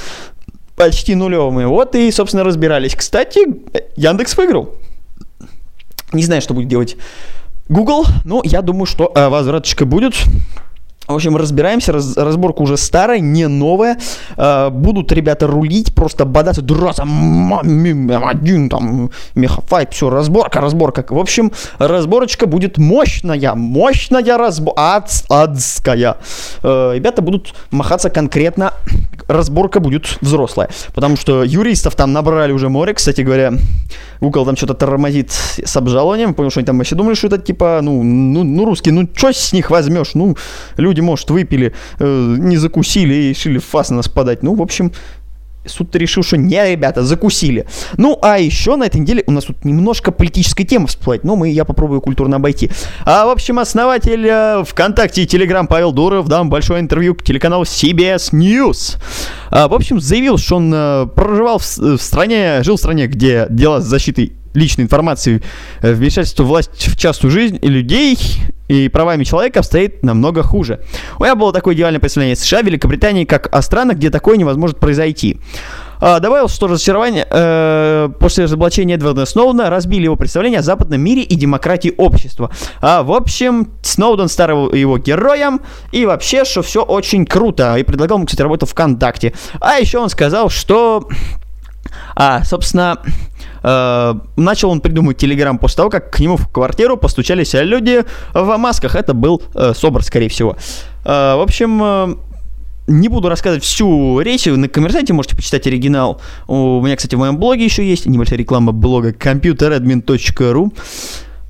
почти 0.75 1.15
нулевыми. 1.15 1.65
Вот 1.65 1.95
и, 1.95 2.09
собственно, 2.11 2.43
разбирались. 2.43 2.95
Кстати, 2.95 3.39
Яндекс 3.95 4.37
выиграл. 4.37 4.75
Не 6.13 6.23
знаю, 6.23 6.41
что 6.41 6.53
будет 6.53 6.69
делать 6.69 6.95
Google, 7.67 8.05
но 8.23 8.41
я 8.43 8.61
думаю, 8.61 8.85
что 8.85 9.11
э, 9.13 9.27
возвраточка 9.27 9.85
будет. 9.85 10.15
В 11.07 11.13
общем, 11.13 11.37
разбираемся, 11.37 11.91
раз- 11.91 12.17
разборка 12.17 12.61
уже 12.61 12.77
старая, 12.77 13.19
не 13.19 13.47
новая. 13.47 13.97
Э, 14.37 14.69
будут 14.69 15.11
ребята 15.11 15.45
рулить, 15.45 15.93
просто 15.93 16.25
бодаться, 16.25 16.61
драться, 16.61 17.05
один 18.23 18.69
там, 18.69 19.11
мехафайт, 19.35 19.93
все, 19.93 20.09
разборка, 20.09 20.61
разборка. 20.61 21.05
В 21.09 21.19
общем, 21.19 21.51
разборочка 21.77 22.47
будет 22.47 22.77
мощная, 22.77 23.53
мощная 23.53 24.37
разборка, 24.37 25.03
адская. 25.29 26.17
Э, 26.63 26.93
ребята 26.95 27.21
будут 27.21 27.53
махаться 27.71 28.09
конкретно, 28.09 28.73
разборка 29.27 29.79
будет 29.79 30.17
взрослая. 30.21 30.69
Потому 30.93 31.17
что 31.17 31.43
юристов 31.43 31.95
там 31.95 32.13
набрали 32.13 32.51
уже 32.51 32.69
море, 32.69 32.93
кстати 32.93 33.21
говоря. 33.21 33.53
Google 34.21 34.45
там 34.45 34.55
что-то 34.55 34.73
тормозит 34.73 35.31
с 35.31 35.75
обжалованием, 35.75 36.33
понял, 36.33 36.49
что 36.49 36.59
они 36.59 36.65
там 36.65 36.77
вообще 36.77 36.95
думали, 36.95 37.15
что 37.15 37.27
это 37.27 37.37
типа, 37.37 37.79
ну, 37.81 38.01
ну, 38.03 38.43
ну 38.43 38.65
русские, 38.65 38.93
ну, 38.93 39.09
что 39.13 39.31
с 39.33 39.53
них 39.53 39.69
возьмешь? 39.69 40.13
Ну, 40.13 40.37
люди, 40.77 41.01
может, 41.01 41.29
выпили, 41.29 41.73
э, 41.99 42.35
не 42.39 42.57
закусили 42.57 43.13
и 43.13 43.29
решили 43.29 43.59
фас 43.59 43.89
на 43.89 43.97
нас 43.97 44.07
подать. 44.07 44.43
Ну, 44.43 44.55
в 44.55 44.61
общем, 44.61 44.91
суд 45.67 45.95
решил, 45.95 46.23
что 46.23 46.37
не, 46.37 46.71
ребята, 46.71 47.03
закусили. 47.03 47.67
Ну, 47.97 48.17
а 48.21 48.39
еще 48.39 48.75
на 48.75 48.85
этой 48.85 49.01
неделе 49.01 49.23
у 49.27 49.31
нас 49.31 49.45
тут 49.45 49.65
немножко 49.65 50.11
политической 50.11 50.63
темы 50.63 50.87
всплывает, 50.87 51.23
но 51.23 51.35
мы, 51.35 51.49
я 51.49 51.65
попробую 51.65 52.01
культурно 52.01 52.37
обойти. 52.37 52.69
А, 53.05 53.25
в 53.25 53.29
общем, 53.29 53.59
основатель 53.59 54.25
э, 54.27 54.63
ВКонтакте 54.65 55.23
и 55.23 55.25
Телеграм 55.25 55.67
Павел 55.67 55.91
Дуров 55.91 56.27
дал 56.27 56.45
большое 56.45 56.79
интервью 56.79 57.15
к 57.15 57.23
телеканалу 57.23 57.63
CBS 57.63 58.31
News. 58.33 58.97
А, 59.49 59.67
в 59.67 59.73
общем, 59.73 59.99
заявил, 59.99 60.37
что 60.37 60.57
он 60.57 60.71
э, 60.73 61.07
проживал 61.07 61.59
в, 61.59 61.77
в 61.77 61.97
стране, 61.97 62.63
жил 62.63 62.75
в 62.75 62.79
стране, 62.79 63.07
где 63.07 63.47
дела 63.49 63.81
с 63.81 63.85
защитой 63.85 64.33
личной 64.55 64.85
информации, 64.85 65.41
э, 65.81 65.93
вмешательство 65.93 66.43
власти 66.43 66.89
в 66.89 66.97
частную 66.97 67.31
жизнь 67.31 67.59
и 67.61 67.67
людей 67.67 68.17
и 68.67 68.89
правами 68.89 69.23
человека 69.23 69.59
обстоит 69.59 70.03
намного 70.03 70.41
хуже. 70.41 70.79
У 71.19 71.23
меня 71.23 71.35
было 71.35 71.53
такое 71.53 71.75
идеальное 71.75 71.99
представление 71.99 72.35
США, 72.35 72.61
Великобритании, 72.61 73.25
как 73.25 73.53
о 73.53 73.61
странах, 73.61 73.97
где 73.97 74.09
такое 74.09 74.37
не 74.37 74.43
может 74.43 74.79
произойти. 74.79 75.39
А, 75.99 76.19
добавил, 76.19 76.47
что 76.49 76.67
разочарование 76.67 77.25
э, 77.29 78.09
после 78.19 78.45
разоблачения 78.45 78.95
Эдварда 78.95 79.25
Сноудена 79.25 79.69
разбили 79.69 80.03
его 80.03 80.15
представление 80.15 80.59
о 80.59 80.63
западном 80.63 80.99
мире 81.01 81.21
и 81.21 81.35
демократии 81.35 81.93
общества. 81.97 82.51
А, 82.81 83.03
в 83.03 83.11
общем, 83.11 83.69
Сноуден 83.81 84.27
стал 84.27 84.71
его 84.73 84.97
героем, 84.97 85.61
и 85.91 86.05
вообще, 86.05 86.43
что 86.43 86.63
все 86.63 86.81
очень 86.81 87.25
круто. 87.25 87.75
И 87.77 87.83
предлагал 87.83 88.17
ему, 88.17 88.25
кстати, 88.25 88.41
работу 88.41 88.65
ВКонтакте. 88.65 89.33
А 89.59 89.75
еще 89.75 89.99
он 89.99 90.09
сказал, 90.09 90.49
что 90.49 91.07
а, 92.15 92.43
собственно, 92.43 92.99
начал 93.65 94.69
он 94.69 94.79
придумывать 94.79 95.17
Телеграм 95.17 95.57
после 95.57 95.77
того, 95.77 95.89
как 95.89 96.11
к 96.11 96.19
нему 96.19 96.37
в 96.37 96.47
квартиру 96.49 96.97
постучались 96.97 97.53
люди 97.53 98.03
в 98.33 98.57
масках. 98.57 98.95
Это 98.95 99.13
был 99.13 99.41
э, 99.55 99.73
Собор, 99.75 100.03
скорее 100.03 100.29
всего. 100.29 100.55
Э, 101.03 101.35
в 101.35 101.41
общем, 101.41 101.81
э, 101.83 102.15
не 102.87 103.09
буду 103.09 103.29
рассказывать 103.29 103.63
всю 103.63 104.19
речь, 104.19 104.45
на 104.45 104.67
коммерсанте 104.67 105.13
можете 105.13 105.35
почитать 105.35 105.65
оригинал. 105.67 106.21
У 106.47 106.81
меня, 106.81 106.95
кстати, 106.95 107.15
в 107.15 107.19
моем 107.19 107.37
блоге 107.37 107.65
еще 107.65 107.87
есть 107.87 108.05
небольшая 108.05 108.37
реклама 108.37 108.71
блога 108.71 109.11
computeradmin.ru. 109.11 110.73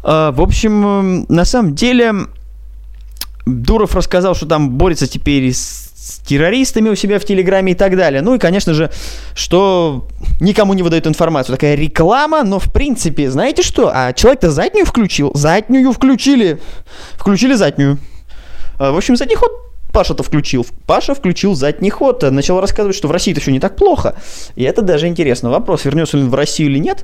Э, 0.04 0.32
в 0.32 0.42
общем, 0.42 0.86
э, 0.86 1.26
на 1.30 1.46
самом 1.46 1.76
деле, 1.76 2.14
Дуров 3.46 3.96
рассказал, 3.96 4.36
что 4.36 4.46
там 4.46 4.72
борется 4.72 5.08
теперь 5.08 5.54
с 5.54 5.85
с 6.06 6.20
террористами 6.20 6.90
у 6.90 6.96
себя 6.96 7.18
в 7.18 7.26
Телеграме 7.26 7.72
и 7.72 7.76
так 7.76 7.98
далее. 7.98 8.22
Ну 8.22 8.36
и, 8.36 8.38
конечно 8.38 8.76
же, 8.76 8.92
что 9.34 10.08
никому 10.40 10.76
не 10.76 10.84
выдают 10.84 11.08
информацию. 11.08 11.56
Такая 11.56 11.74
реклама, 11.74 12.44
но 12.44 12.60
в 12.60 12.72
принципе, 12.72 13.32
знаете 13.32 13.64
что? 13.64 13.90
А 13.92 14.14
человек-то 14.14 14.52
заднюю 14.52 14.86
включил. 14.86 15.32
Заднюю 15.34 15.92
включили. 15.94 16.62
Включили 17.18 17.56
заднюю. 17.56 17.98
А, 18.78 18.92
в 18.92 18.98
общем, 18.98 19.16
задний 19.16 19.36
ход 19.36 19.52
Паша-то 19.92 20.22
включил. 20.22 20.68
Паша 20.86 21.16
включил 21.16 21.56
задний 21.56 21.90
ход, 21.90 22.22
начал 22.22 22.62
рассказывать, 22.62 22.96
что 22.96 23.08
в 23.08 23.12
России 23.12 23.32
это 23.32 23.42
все 23.42 23.52
не 23.52 23.60
так 23.60 23.76
плохо. 23.76 24.16
И 24.56 24.64
это 24.64 24.84
даже 24.84 25.08
интересно. 25.08 25.50
Вопрос, 25.50 25.86
вернется 25.86 26.18
ли 26.18 26.24
он 26.24 26.30
в 26.30 26.36
Россию 26.36 26.70
или 26.70 26.78
нет. 26.78 27.04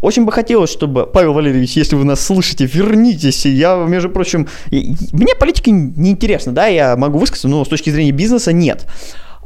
Очень 0.00 0.24
бы 0.24 0.32
хотелось, 0.32 0.70
чтобы, 0.70 1.06
Павел 1.06 1.32
Валерьевич, 1.32 1.72
если 1.72 1.96
вы 1.96 2.04
нас 2.04 2.20
слышите, 2.20 2.66
вернитесь. 2.66 3.44
Я, 3.46 3.76
между 3.88 4.10
прочим, 4.10 4.48
мне 4.70 5.34
политика 5.34 5.70
не 5.70 6.10
интересна, 6.10 6.52
да, 6.52 6.66
я 6.66 6.96
могу 6.96 7.18
высказаться, 7.18 7.48
но 7.48 7.64
с 7.64 7.68
точки 7.68 7.90
зрения 7.90 8.12
бизнеса 8.12 8.52
нет. 8.52 8.86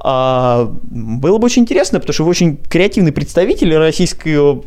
А, 0.05 0.69
было 0.83 1.39
бы 1.39 1.47
очень 1.47 1.63
интересно, 1.63 2.01
потому 2.01 2.13
что 2.13 2.25
вы 2.25 2.31
очень 2.31 2.57
креативный 2.57 3.13
представитель 3.13 3.77
российского 3.77 4.65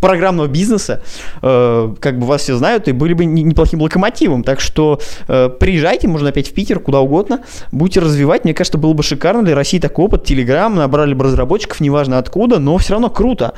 программного 0.00 0.46
бизнеса, 0.46 1.02
э, 1.42 1.94
как 2.00 2.18
бы 2.18 2.26
вас 2.26 2.42
все 2.42 2.56
знают, 2.56 2.88
и 2.88 2.92
были 2.92 3.12
бы 3.12 3.26
неплохим 3.26 3.82
локомотивом. 3.82 4.42
Так 4.42 4.60
что 4.60 4.98
э, 5.28 5.50
приезжайте, 5.50 6.08
можно 6.08 6.30
опять 6.30 6.48
в 6.48 6.54
Питер, 6.54 6.80
куда 6.80 7.00
угодно, 7.00 7.42
будете 7.70 8.00
развивать. 8.00 8.44
Мне 8.44 8.54
кажется, 8.54 8.78
было 8.78 8.94
бы 8.94 9.02
шикарно 9.02 9.42
для 9.42 9.54
России 9.54 9.78
такой 9.78 10.06
опыт. 10.06 10.24
Телеграм, 10.24 10.74
набрали 10.74 11.12
бы 11.12 11.24
разработчиков, 11.24 11.80
неважно 11.80 12.16
откуда, 12.16 12.58
но 12.58 12.78
все 12.78 12.94
равно 12.94 13.10
круто. 13.10 13.52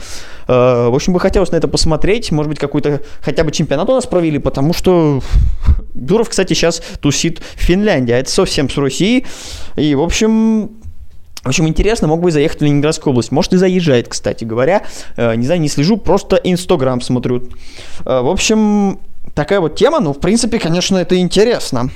Э, 0.48 0.88
в 0.88 0.94
общем, 0.94 1.12
бы 1.12 1.20
хотелось 1.20 1.52
на 1.52 1.56
это 1.56 1.68
посмотреть. 1.68 2.32
Может 2.32 2.50
быть, 2.50 2.58
какой-то 2.58 3.02
хотя 3.20 3.44
бы 3.44 3.52
чемпионат 3.52 3.88
у 3.88 3.94
нас 3.94 4.06
провели, 4.06 4.40
потому 4.40 4.72
что 4.72 5.20
Дуров, 5.94 6.28
кстати, 6.28 6.54
сейчас 6.54 6.82
тусит 7.00 7.38
в 7.38 7.60
Финляндии, 7.60 8.12
а 8.12 8.18
это 8.18 8.30
совсем 8.30 8.68
с 8.68 8.76
Россией. 8.76 9.26
И, 9.76 9.94
в 9.94 10.02
общем, 10.02 10.70
в 11.42 11.48
общем, 11.48 11.68
интересно, 11.68 12.08
мог 12.08 12.20
бы 12.20 12.30
заехать 12.30 12.60
в 12.60 12.64
Ленинградскую 12.64 13.12
область. 13.12 13.30
Может, 13.30 13.52
и 13.52 13.56
заезжает, 13.56 14.08
кстати 14.08 14.44
говоря. 14.44 14.82
Э, 15.16 15.34
не 15.36 15.46
знаю, 15.46 15.60
не 15.60 15.68
слежу, 15.68 15.96
просто 15.96 16.36
Инстаграм 16.36 17.00
смотрю. 17.00 17.44
Э, 18.04 18.20
в 18.20 18.28
общем, 18.28 18.98
такая 19.34 19.60
вот 19.60 19.76
тема, 19.76 20.00
ну, 20.00 20.12
в 20.12 20.20
принципе, 20.20 20.58
конечно, 20.58 20.96
это 20.96 21.18
интересно. 21.18 21.90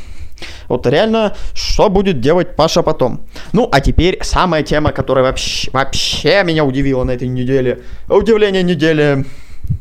Вот 0.68 0.86
реально, 0.86 1.36
что 1.54 1.88
будет 1.88 2.20
делать 2.20 2.56
Паша 2.56 2.82
потом? 2.82 3.20
Ну, 3.52 3.68
а 3.70 3.80
теперь 3.80 4.18
самая 4.22 4.62
тема, 4.62 4.92
которая 4.92 5.24
вообще, 5.24 5.70
вообще 5.72 6.42
меня 6.44 6.64
удивила 6.64 7.04
на 7.04 7.12
этой 7.12 7.28
неделе. 7.28 7.82
Удивление 8.08 8.62
недели. 8.62 9.24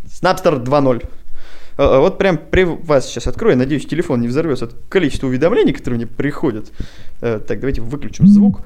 Snapster 0.07 0.63
2.0. 0.63 1.05
Э, 1.77 1.99
вот 1.99 2.17
прям 2.17 2.37
при 2.37 2.63
вас 2.63 3.07
сейчас 3.07 3.27
открою, 3.27 3.57
надеюсь, 3.57 3.85
телефон 3.85 4.21
не 4.21 4.27
взорвется 4.27 4.65
от 4.65 4.75
количества 4.89 5.27
уведомлений, 5.27 5.73
которые 5.73 5.99
мне 5.99 6.07
приходят. 6.07 6.71
Так, 7.19 7.59
давайте 7.59 7.81
выключим 7.81 8.25
звук. 8.25 8.61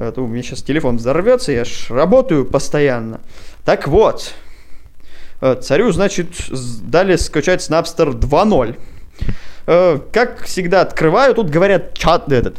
А 0.00 0.12
то 0.12 0.22
у 0.22 0.28
меня 0.28 0.44
сейчас 0.44 0.62
телефон 0.62 0.98
взорвется, 0.98 1.50
я 1.50 1.64
ж 1.64 1.90
работаю 1.90 2.44
постоянно. 2.44 3.20
Так 3.64 3.88
вот, 3.88 4.32
э, 5.40 5.56
царю, 5.60 5.90
значит, 5.90 6.28
дали 6.84 7.16
скачать 7.16 7.68
Snapster 7.68 8.12
2.0. 8.12 8.76
Э, 9.66 9.98
как 10.12 10.44
всегда 10.44 10.82
открываю, 10.82 11.34
тут 11.34 11.50
говорят 11.50 11.98
чат 11.98 12.30
этот. 12.30 12.58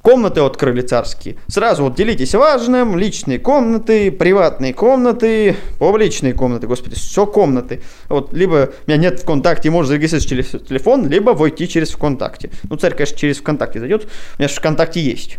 Комнаты 0.00 0.40
открыли 0.40 0.80
царские. 0.80 1.36
Сразу 1.48 1.84
вот 1.84 1.96
делитесь 1.96 2.34
важным, 2.34 2.96
личные 2.96 3.38
комнаты, 3.38 4.10
приватные 4.10 4.72
комнаты, 4.72 5.54
публичные 5.78 6.32
комнаты, 6.32 6.66
господи, 6.66 6.94
все 6.94 7.26
комнаты. 7.26 7.82
Вот, 8.08 8.32
либо 8.32 8.70
меня 8.86 8.96
нет 8.96 9.20
ВКонтакте, 9.20 9.68
можно 9.68 9.88
зарегистрировать 9.88 10.28
через 10.28 10.66
телефон, 10.66 11.08
либо 11.08 11.32
войти 11.32 11.68
через 11.68 11.90
ВКонтакте. 11.90 12.50
Ну, 12.70 12.76
царь, 12.76 12.94
конечно, 12.94 13.18
через 13.18 13.38
ВКонтакте 13.38 13.80
зайдет, 13.80 14.04
у 14.04 14.40
меня 14.40 14.48
же 14.48 14.54
ВКонтакте 14.54 14.98
есть. 14.98 15.38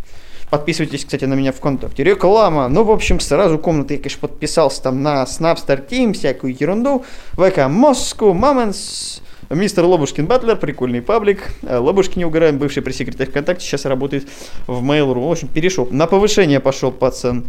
Подписывайтесь, 0.53 1.03
кстати, 1.03 1.25
на 1.25 1.33
меня 1.33 1.51
ВКонтакте. 1.51 2.03
Реклама. 2.03 2.67
Ну, 2.67 2.83
в 2.83 2.91
общем, 2.91 3.19
сразу 3.19 3.57
комнаты 3.57 3.95
я, 3.95 3.99
конечно, 3.99 4.19
подписался 4.19 4.83
там 4.83 5.01
на 5.01 5.23
Snapstar 5.23 5.89
Team, 5.89 6.13
всякую 6.13 6.55
ерунду. 6.55 7.03
ВК 7.31 7.67
Москву, 7.67 8.33
Моментс, 8.33 9.21
Мистер 9.49 9.83
Лобушкин 9.83 10.27
Батлер, 10.27 10.55
прикольный 10.57 11.01
паблик. 11.01 11.55
Э, 11.63 11.79
Лобушкин 11.79 12.19
не 12.19 12.25
угораем, 12.25 12.59
бывший 12.59 12.83
пресс-секретарь 12.83 13.31
ВКонтакте, 13.31 13.65
сейчас 13.65 13.85
работает 13.85 14.27
в 14.67 14.87
Mail.ru. 14.87 15.27
В 15.27 15.31
общем, 15.31 15.47
перешел. 15.47 15.87
На 15.89 16.05
повышение 16.05 16.59
пошел 16.59 16.91
пацан. 16.91 17.47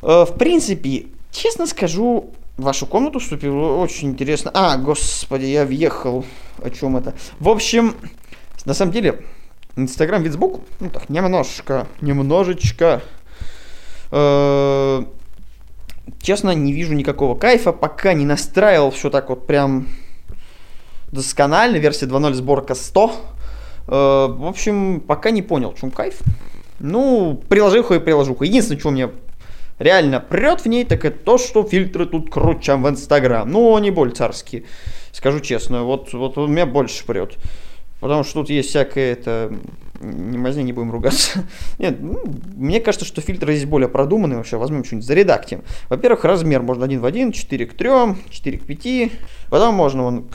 Э, 0.00 0.24
в 0.24 0.38
принципе, 0.38 1.08
честно 1.32 1.66
скажу, 1.66 2.30
в 2.56 2.62
вашу 2.62 2.86
комнату 2.86 3.18
вступил 3.18 3.78
очень 3.78 4.08
интересно. 4.08 4.50
А, 4.54 4.78
господи, 4.78 5.44
я 5.44 5.66
въехал. 5.66 6.24
О 6.62 6.70
чем 6.70 6.96
это? 6.96 7.12
В 7.40 7.50
общем, 7.50 7.94
на 8.64 8.72
самом 8.72 8.92
деле, 8.92 9.20
Инстаграм 9.76 10.26
сбоку, 10.32 10.62
ну 10.80 10.88
так, 10.88 11.10
немножко, 11.10 11.86
немножечко. 12.00 13.02
Э, 14.10 15.04
честно, 16.22 16.52
не 16.54 16.72
вижу 16.72 16.94
никакого 16.94 17.34
кайфа, 17.34 17.72
пока 17.72 18.14
не 18.14 18.24
настраивал 18.24 18.90
все 18.90 19.10
так 19.10 19.28
вот 19.28 19.46
прям 19.46 19.86
досконально, 21.12 21.76
версия 21.76 22.06
2.0 22.06 22.32
сборка 22.32 22.74
100. 22.74 23.12
Э, 23.88 23.90
в 24.30 24.46
общем, 24.46 25.00
пока 25.00 25.30
не 25.30 25.42
понял, 25.42 25.72
в 25.72 25.78
чем 25.78 25.90
кайф. 25.90 26.20
Ну, 26.78 27.42
приложуха 27.48 27.96
и 27.96 27.98
приложуха. 27.98 28.46
Единственное, 28.46 28.80
что 28.80 28.90
мне 28.90 29.10
реально 29.78 30.20
прет 30.20 30.62
в 30.62 30.66
ней, 30.66 30.84
так 30.84 31.04
это 31.04 31.18
то, 31.18 31.36
что 31.36 31.62
фильтры 31.64 32.06
тут 32.06 32.30
круче, 32.30 32.62
чем 32.62 32.82
в 32.82 32.88
Инстаграм. 32.88 33.46
Ну, 33.46 33.76
они 33.76 33.90
более 33.90 34.14
царские, 34.14 34.64
скажу 35.12 35.40
честно. 35.40 35.84
Вот, 35.84 36.14
вот 36.14 36.38
у 36.38 36.46
меня 36.46 36.64
больше 36.64 37.04
прет. 37.04 37.36
Потому 38.00 38.24
что 38.24 38.40
тут 38.40 38.50
есть 38.50 38.70
всякое 38.70 39.12
это... 39.12 39.52
Не 40.00 40.36
мазни, 40.36 40.62
не 40.62 40.74
будем 40.74 40.92
ругаться. 40.92 41.44
Нет, 41.78 41.96
ну, 42.00 42.22
мне 42.54 42.80
кажется, 42.80 43.06
что 43.06 43.22
фильтры 43.22 43.54
здесь 43.54 43.68
более 43.68 43.88
продуманные 43.88 44.36
вообще. 44.36 44.58
Возьмем 44.58 44.84
что-нибудь 44.84 45.06
заредактим. 45.06 45.62
Во-первых, 45.88 46.24
размер 46.24 46.60
можно 46.62 46.84
один 46.84 47.00
в 47.00 47.06
один, 47.06 47.32
4 47.32 47.66
к 47.66 47.74
3, 47.74 47.90
4 48.28 48.58
к 48.58 48.66
5. 48.66 49.12
Потом 49.48 49.74
можно 49.74 50.02
вон 50.02 50.26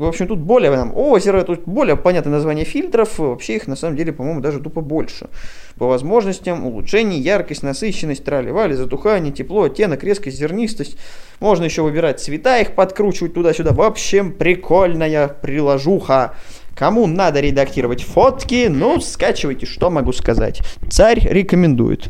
в 0.00 0.04
общем, 0.06 0.28
тут 0.28 0.38
более 0.38 0.72
там, 0.72 0.96
озеро, 0.96 1.42
тут 1.42 1.64
более 1.66 1.94
понятное 1.94 2.32
название 2.32 2.64
фильтров, 2.64 3.18
вообще 3.18 3.56
их 3.56 3.66
на 3.66 3.76
самом 3.76 3.96
деле, 3.96 4.14
по-моему, 4.14 4.40
даже 4.40 4.58
тупо 4.58 4.80
больше. 4.80 5.28
По 5.76 5.86
возможностям, 5.86 6.64
улучшение, 6.66 7.20
яркость, 7.20 7.62
насыщенность, 7.62 8.24
трали-вали, 8.24 8.72
затухание, 8.72 9.30
тепло, 9.30 9.64
оттенок, 9.64 10.02
резкость, 10.02 10.38
зернистость. 10.38 10.96
Можно 11.38 11.64
еще 11.64 11.82
выбирать 11.82 12.18
цвета, 12.18 12.58
их 12.60 12.74
подкручивать 12.74 13.34
туда-сюда. 13.34 13.74
В 13.74 13.82
общем, 13.82 14.32
прикольная 14.32 15.28
приложуха. 15.28 16.34
Кому 16.80 17.06
надо 17.06 17.40
редактировать 17.40 18.02
фотки, 18.02 18.68
ну, 18.70 19.02
скачивайте, 19.02 19.66
что 19.66 19.90
могу 19.90 20.14
сказать. 20.14 20.62
Царь 20.88 21.20
рекомендует. 21.30 22.08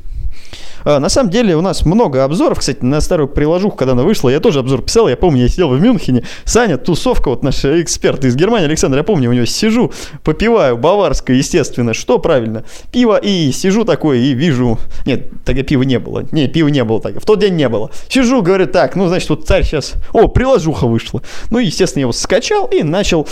А, 0.85 0.99
на 0.99 1.09
самом 1.09 1.31
деле 1.31 1.57
у 1.57 1.61
нас 1.61 1.85
много 1.85 2.25
обзоров, 2.25 2.59
кстати, 2.59 2.85
на 2.85 3.01
старую 3.01 3.29
приложуху, 3.29 3.77
когда 3.77 3.93
она 3.93 4.03
вышла, 4.03 4.29
я 4.29 4.41
тоже 4.41 4.61
обзор 4.61 4.83
писал, 4.83 5.09
я 5.09 5.17
помню, 5.17 5.43
я 5.43 5.49
сидел 5.49 5.69
в 5.69 5.81
Мюнхене, 5.81 6.25
Саня, 6.45 6.77
тусовка, 6.77 7.29
вот 7.31 7.43
наш 7.43 7.65
эксперт 7.65 8.25
из 8.25 8.37
Германии, 8.37 8.67
Александр, 8.67 8.99
я 8.99 9.05
помню, 9.05 9.31
у 9.31 9.33
него 9.33 9.47
сижу, 9.47 9.93
попиваю, 10.25 10.77
баварское, 10.77 11.37
естественно, 11.37 11.95
что 11.95 12.19
правильно, 12.19 12.65
пиво, 12.93 13.17
и 13.17 13.53
сижу 13.53 13.85
такой, 13.85 14.21
и 14.21 14.33
вижу, 14.33 14.79
нет, 15.07 15.31
тогда 15.45 15.63
пива 15.63 15.83
не 15.83 15.99
было, 15.99 16.25
не, 16.33 16.49
пива 16.49 16.69
не 16.69 16.85
было 16.85 17.01
тогда, 17.01 17.21
в 17.21 17.25
тот 17.25 17.39
день 17.41 17.55
не 17.55 17.69
было, 17.69 17.91
сижу, 18.09 18.43
говорю, 18.43 18.67
так, 18.67 18.97
ну, 18.97 19.09
значит, 19.09 19.29
вот 19.31 19.47
царь 19.47 19.65
сейчас, 19.65 19.95
о, 20.13 20.29
приложуха 20.29 20.87
вышла, 20.87 21.23
ну, 21.51 21.59
естественно, 21.59 22.01
я 22.01 22.05
его 22.05 22.13
скачал 22.13 22.67
и 22.67 22.83
начал 22.83 23.29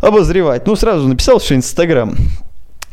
обозревать, 0.00 0.66
ну, 0.66 0.76
сразу 0.76 1.08
написал, 1.08 1.40
что 1.40 1.54
Инстаграм, 1.54 2.16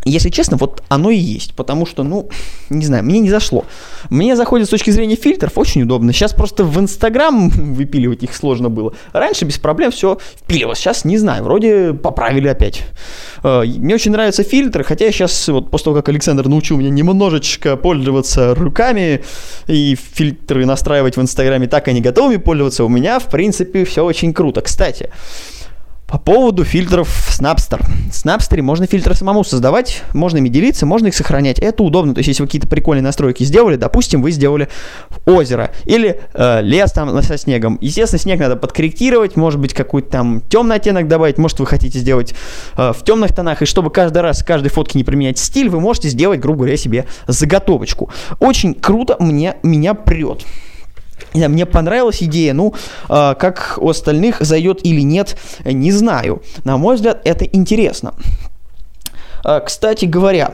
если 0.06 0.29
честно, 0.29 0.58
вот 0.58 0.82
оно 0.88 1.10
и 1.10 1.18
есть, 1.18 1.53
потому 1.53 1.86
что, 1.86 2.03
ну, 2.03 2.29
не 2.70 2.86
знаю, 2.86 3.03
мне 3.03 3.20
не 3.20 3.29
зашло. 3.29 3.65
Мне 4.10 4.36
заходит 4.36 4.68
с 4.68 4.70
точки 4.70 4.91
зрения 4.91 5.15
фильтров 5.15 5.58
очень 5.58 5.82
удобно. 5.82 6.13
Сейчас 6.13 6.34
просто 6.34 6.63
в 6.63 6.79
Инстаграм 6.79 7.50
выпиливать 7.74 8.24
их 8.24 8.34
сложно 8.34 8.70
было. 8.70 8.94
Раньше 9.12 9.46
без 9.46 9.58
проблем 9.58 9.91
все 9.91 10.18
впиливалось. 10.38 10.79
Сейчас 10.79 11.03
не 11.03 11.18
знаю, 11.18 11.44
вроде 11.44 11.94
поправили 11.94 12.48
опять. 12.48 12.84
Э, 13.44 13.63
мне 13.63 13.96
очень 13.96 14.12
нравятся 14.12 14.44
фильтры, 14.44 14.84
хотя 14.84 15.06
я 15.06 15.12
сейчас, 15.12 15.48
вот 15.50 15.70
после 15.70 15.86
того, 15.86 15.98
как 15.98 16.10
Александр 16.10 16.48
научил 16.48 16.77
меня 16.77 16.89
немножечко 16.89 17.75
пользоваться 17.75 18.56
руками 18.56 19.24
и 19.68 19.96
фильтры 19.96 20.65
настраивать 20.65 21.18
в 21.18 21.22
Инстаграме 21.22 21.68
так, 21.68 21.88
они 21.89 22.00
готовы 22.00 22.39
пользоваться, 22.39 22.86
у 22.86 22.89
меня, 22.89 23.20
в 23.20 23.27
принципе, 23.27 23.84
все 23.84 24.06
очень 24.06 24.34
круто. 24.34 24.62
Кстати, 24.62 25.10
по 26.10 26.18
поводу 26.18 26.63
фильтров 26.63 27.08
в 27.08 27.39
Snapster. 27.39 27.80
В 28.10 28.13
Snapster 28.13 28.62
можно 28.62 28.88
фильтры 28.88 29.13
самому 29.13 29.44
создавать, 29.44 30.04
можно 30.13 30.38
ими 30.38 30.50
делиться, 30.50 30.86
можно 30.86 31.08
их 31.08 31.16
сохранять. 31.16 31.60
Это 31.60 31.84
удобно. 31.84 32.13
То 32.16 32.20
есть, 32.20 32.30
если 32.30 32.42
вы 32.42 32.48
какие-то 32.48 32.68
прикольные 32.68 33.04
настройки 33.04 33.44
сделали, 33.44 33.75
допустим, 33.75 34.22
вы 34.22 34.32
сделали 34.32 34.70
озеро 35.25 35.72
или 35.86 36.20
э, 36.34 36.62
лес 36.62 36.92
там 36.92 37.22
со 37.22 37.38
снегом. 37.38 37.78
Естественно, 37.82 38.20
снег 38.20 38.39
надо 38.39 38.56
подкорректировать, 38.56 39.36
может 39.36 39.60
быть, 39.60 39.74
какой-то 39.74 40.10
там 40.10 40.42
темный 40.50 40.78
оттенок 40.78 41.08
добавить, 41.08 41.38
может, 41.38 41.60
вы 41.60 41.68
хотите 41.68 42.00
сделать 42.00 42.34
э, 42.75 42.92
в 42.92 43.04
темных 43.04 43.36
тонах. 43.36 43.62
И 43.62 43.66
чтобы 43.66 43.92
каждый 43.92 44.24
раз, 44.24 44.44
каждой 44.44 44.70
фотке 44.70 44.98
не 44.98 45.04
применять 45.04 45.38
стиль, 45.38 45.70
вы 45.70 45.80
можете 45.80 46.10
сделать, 46.10 46.39
грубо 46.39 46.60
говоря, 46.60 46.78
себе 46.78 47.06
заготовочку. 47.28 48.10
Очень 48.39 48.74
круто, 48.74 49.16
мне, 49.20 49.58
меня 49.62 49.94
прет. 49.94 50.46
Мне 51.34 51.66
понравилась 51.66 52.22
идея, 52.24 52.54
ну, 52.54 52.74
э, 53.10 53.36
как 53.40 53.78
у 53.78 53.90
остальных 53.90 54.38
зайдет 54.42 54.86
или 54.86 55.02
нет, 55.02 55.38
не 55.66 55.92
знаю. 55.92 56.42
На 56.64 56.78
мой 56.78 56.96
взгляд, 56.96 57.22
это 57.24 57.46
интересно. 57.46 58.14
Э, 59.46 59.60
кстати 59.66 60.06
говоря, 60.06 60.54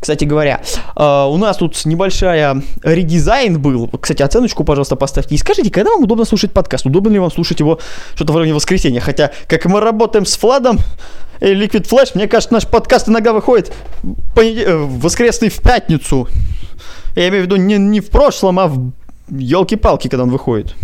Кстати 0.00 0.24
говоря, 0.24 0.62
э, 0.96 1.24
у 1.28 1.36
нас 1.36 1.58
тут 1.58 1.84
небольшая 1.84 2.60
редизайн 2.82 3.60
был. 3.60 3.88
Кстати, 4.00 4.22
оценочку, 4.22 4.64
пожалуйста, 4.64 4.96
поставьте. 4.96 5.34
И 5.34 5.38
скажите, 5.38 5.70
когда 5.70 5.92
вам 5.92 6.02
удобно 6.02 6.24
слушать 6.24 6.52
подкаст? 6.52 6.86
Удобно 6.86 7.10
ли 7.10 7.18
вам 7.20 7.30
слушать 7.30 7.60
его 7.60 7.78
что-то 8.14 8.32
в 8.32 8.36
районе 8.36 8.54
воскресенья? 8.54 9.00
Хотя, 9.00 9.30
как 9.46 9.64
мы 9.66 9.80
работаем 9.80 10.26
с 10.26 10.42
Владом, 10.42 10.78
и 11.40 11.46
Liquid 11.54 11.88
Flash, 11.88 12.10
мне 12.14 12.28
кажется, 12.28 12.52
наш 12.54 12.66
подкаст 12.66 13.08
иногда 13.08 13.32
выходит 13.32 13.72
понед... 14.34 14.66
э, 14.66 14.76
воскресный 14.76 15.50
в 15.50 15.60
пятницу. 15.60 16.28
Я 17.14 17.28
имею 17.28 17.42
в 17.42 17.46
виду 17.46 17.56
не, 17.56 17.78
не 17.78 18.00
в 18.00 18.10
прошлом, 18.10 18.58
а 18.58 18.68
в 18.68 18.92
елки-палки, 19.28 20.08
когда 20.08 20.24
он 20.24 20.30
выходит. 20.30 20.74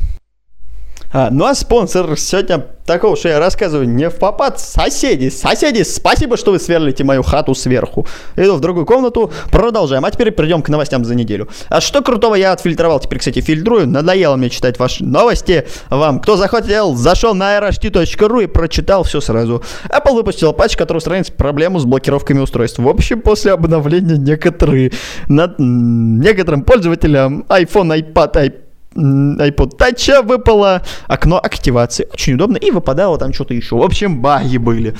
А, 1.11 1.31
ну 1.31 1.47
а 1.47 1.55
спонсор 1.55 2.19
сегодня 2.19 2.67
такого, 2.85 3.17
что 3.17 3.29
я 3.29 3.38
рассказываю 3.38 3.88
не 3.88 4.11
в 4.11 4.17
попад, 4.17 4.61
соседи, 4.61 5.29
соседи, 5.29 5.83
спасибо, 5.83 6.37
что 6.37 6.50
вы 6.50 6.59
сверлите 6.59 7.05
мою 7.05 7.23
хату 7.23 7.55
сверху. 7.55 8.07
Иду 8.37 8.57
в 8.57 8.61
другую 8.61 8.85
комнату, 8.85 9.33
продолжаем. 9.50 10.05
А 10.05 10.11
теперь 10.11 10.33
перейдем 10.33 10.62
к 10.62 10.69
новостям 10.69 11.05
за 11.05 11.15
неделю. 11.15 11.49
А 11.69 11.81
что 11.81 12.03
крутого 12.03 12.35
я 12.35 12.53
отфильтровал, 12.53 13.00
теперь, 13.00 13.21
кстати, 13.21 13.41
фильтрую. 13.41 13.87
Надоело 13.87 14.37
мне 14.37 14.50
читать 14.50 14.79
ваши 14.79 15.05
новости. 15.05 15.67
Вам, 15.88 16.21
кто 16.21 16.37
захотел, 16.37 16.95
зашел 16.95 17.35
на 17.35 17.59
rht.ru 17.59 18.45
и 18.45 18.47
прочитал 18.47 19.03
все 19.03 19.21
сразу. 19.21 19.62
Apple 19.88 20.15
выпустила 20.15 20.53
патч, 20.53 20.77
который 20.77 20.99
устраняет 20.99 21.35
проблему 21.37 21.79
с 21.79 21.85
блокировками 21.85 22.41
устройств. 22.41 22.79
В 22.79 22.88
общем, 22.88 23.21
после 23.23 23.53
обновления 23.53 24.17
некоторые, 24.17 24.93
над, 25.29 25.55
некоторым 25.59 26.62
пользователям 26.62 27.47
iPhone, 27.49 27.99
iPad, 27.99 28.33
iPad 28.35 28.68
iPod 28.95 29.76
Touch 29.78 30.23
выпало 30.25 30.83
окно 31.07 31.38
активации. 31.38 32.09
Очень 32.12 32.35
удобно. 32.35 32.57
И 32.57 32.71
выпадало 32.71 33.18
там 33.18 33.33
что-то 33.33 33.54
еще. 33.54 33.76
В 33.76 33.83
общем, 33.83 34.21
баги 34.21 34.57
были. 34.57 34.95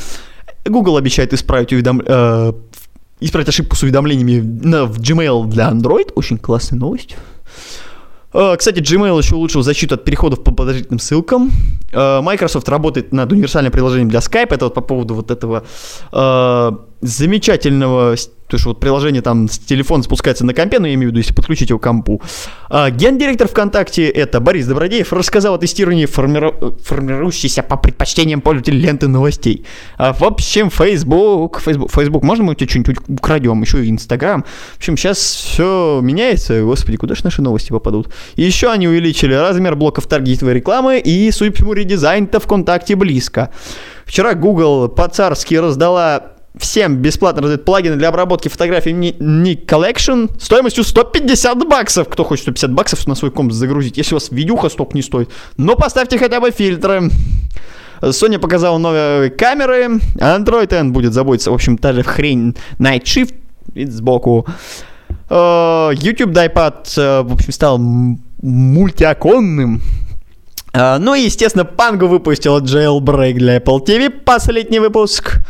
Google 0.65 0.97
обещает 0.97 1.33
исправить, 1.33 1.73
уведом... 1.73 2.03
э, 2.05 2.53
исправить 3.21 3.49
ошибку 3.49 3.77
с 3.77 3.83
уведомлениями 3.83 4.41
на, 4.41 4.85
в 4.85 4.99
Gmail 4.99 5.47
для 5.47 5.71
Android. 5.71 6.13
Очень 6.15 6.39
классная 6.39 6.79
новость. 6.79 7.17
Э, 8.33 8.57
Кстати, 8.57 8.81
Gmail 8.81 9.19
еще 9.19 9.35
улучшил 9.35 9.63
защиту 9.63 9.95
от 9.95 10.05
переходов 10.05 10.43
по 10.43 10.53
подозрительным 10.53 10.99
ссылкам. 10.99 11.51
Э, 11.93 12.21
Microsoft 12.21 12.69
работает 12.69 13.13
над 13.13 13.33
универсальным 13.33 13.73
приложением 13.73 14.09
для 14.11 14.21
Skype. 14.21 14.55
Это 14.55 14.67
вот 14.67 14.75
по 14.75 14.81
поводу 14.83 15.15
вот 15.15 15.31
этого 15.31 15.65
э, 16.13 16.73
замечательного, 17.01 18.17
то 18.49 18.59
что 18.59 18.71
вот 18.71 18.81
приложение 18.81 19.23
там 19.23 19.49
с 19.49 19.59
телефона 19.59 20.03
спускается 20.03 20.45
на 20.45 20.55
компе, 20.55 20.79
но 20.79 20.87
я 20.87 20.95
имею 20.95 21.11
в 21.11 21.13
виду, 21.13 21.19
если 21.19 21.35
подключить 21.35 21.69
его 21.69 21.79
к 21.79 21.83
компу. 21.83 22.21
А, 22.71 22.91
гендиректор 22.91 23.47
ВКонтакте, 23.47 24.09
это 24.09 24.41
Борис 24.41 24.67
Добродеев, 24.67 25.13
рассказал 25.13 25.55
о 25.55 25.59
тестировании 25.59 26.07
формиру... 26.07 26.77
формирующейся 26.83 27.63
по 27.63 27.77
предпочтениям 27.77 28.41
пользователей 28.41 28.81
ленты 28.81 29.07
новостей. 29.07 29.65
А, 29.99 30.13
в 30.13 30.23
общем, 30.23 30.71
Facebook, 30.71 31.61
Facebook, 31.61 31.93
Facebook, 31.93 32.23
можно 32.23 32.45
мы 32.45 32.53
у 32.53 32.55
тебя 32.55 32.69
что-нибудь 32.69 32.97
украдем, 33.09 33.61
еще 33.61 33.85
и 33.85 33.91
Инстаграм. 33.91 34.45
В 34.75 34.79
общем, 34.79 34.97
сейчас 34.97 35.19
все 35.19 36.01
меняется, 36.03 36.63
господи, 36.63 36.97
куда 36.97 37.15
же 37.15 37.25
наши 37.25 37.43
новости 37.43 37.69
попадут? 37.69 38.09
Еще 38.35 38.71
они 38.71 38.89
увеличили 38.89 39.35
размер 39.35 39.77
блоков 39.77 40.07
таргетовой 40.07 40.55
рекламы 40.55 40.99
и, 40.99 41.31
судя 41.31 41.51
по 41.51 41.57
всему, 41.59 41.73
редизайн-то 41.75 42.41
ВКонтакте 42.41 42.97
близко. 42.97 43.51
Вчера 44.07 44.33
Google 44.33 44.89
по-царски 44.89 45.55
раздала 45.55 46.38
всем 46.57 46.97
бесплатно 46.97 47.43
раздают 47.43 47.65
плагины 47.65 47.97
для 47.97 48.09
обработки 48.09 48.49
фотографий 48.49 48.93
Nick 48.93 49.67
Collection 49.67 50.31
стоимостью 50.41 50.85
150 50.85 51.69
баксов. 51.69 52.09
Кто 52.09 52.25
хочет 52.25 52.45
150 52.45 52.73
баксов 52.73 53.07
на 53.07 53.15
свой 53.15 53.31
комп 53.31 53.53
загрузить, 53.53 53.97
если 53.97 54.15
у 54.15 54.17
вас 54.17 54.31
видюха 54.31 54.69
столько 54.69 54.95
не 54.95 55.03
стоит. 55.03 55.31
Но 55.57 55.77
поставьте 55.77 56.19
хотя 56.19 56.41
бы 56.41 56.51
фильтры. 56.51 57.11
Sony 58.01 58.39
показала 58.39 58.79
новые 58.79 59.31
камеры. 59.31 60.01
Android 60.17 60.75
N 60.75 60.93
будет 60.93 61.13
заботиться, 61.13 61.51
в 61.51 61.55
общем, 61.55 61.79
та 61.79 61.93
же 61.93 62.03
хрень 62.03 62.57
Night 62.79 63.03
Shift. 63.03 63.35
Вид 63.75 63.93
сбоку. 63.93 64.47
Uh, 65.29 65.95
YouTube 65.95 66.31
Dipad, 66.31 66.85
uh, 66.85 67.23
в 67.23 67.35
общем, 67.35 67.53
стал 67.53 67.79
мультиоконным. 67.79 69.83
Uh, 70.73 70.99
ну 70.99 71.15
и, 71.15 71.23
естественно, 71.23 71.65
Pango 71.65 72.07
выпустила 72.07 72.61
jailbreak 72.61 73.35
для 73.35 73.59
Apple 73.59 73.85
TV, 73.85 74.11
последний 74.11 74.79
выпуск. 74.79 75.41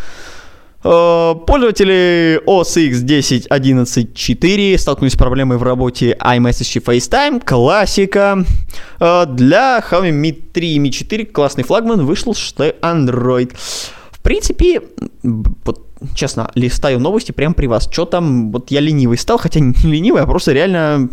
Э, 0.85 1.35
пользователи 1.47 2.41
OS 2.47 2.81
X 2.81 3.03
10.11.4 3.03 4.79
столкнулись 4.79 5.15
с 5.15 5.17
проблемой 5.17 5.59
в 5.59 5.63
работе 5.63 6.17
iMessage 6.21 6.79
и 6.79 6.81
FaceTime. 6.81 7.45
Классика. 7.45 8.45
Э, 9.01 9.27
для 9.27 9.81
Xiaomi 9.81 10.13
Mi 10.13 10.33
3 10.33 10.69
и 10.75 10.79
Mi 10.79 10.91
4 10.91 11.27
классный 11.27 11.65
флагман 11.65 12.07
вышел 12.07 12.35
что 12.35 12.69
Android. 12.69 13.53
В 14.11 14.21
принципе, 14.21 14.83
вот 15.23 15.89
честно, 16.15 16.51
листаю 16.55 17.01
новости 17.01 17.33
прямо 17.33 17.55
при 17.55 17.67
вас. 17.67 17.89
Что 17.91 18.05
там, 18.05 18.53
вот 18.53 18.71
я 18.71 18.81
ленивый 18.81 19.19
стал, 19.19 19.39
хотя 19.39 19.61
не 19.61 19.75
ленивый, 19.83 20.23
а 20.23 20.27
просто 20.27 20.53
реально... 20.53 21.09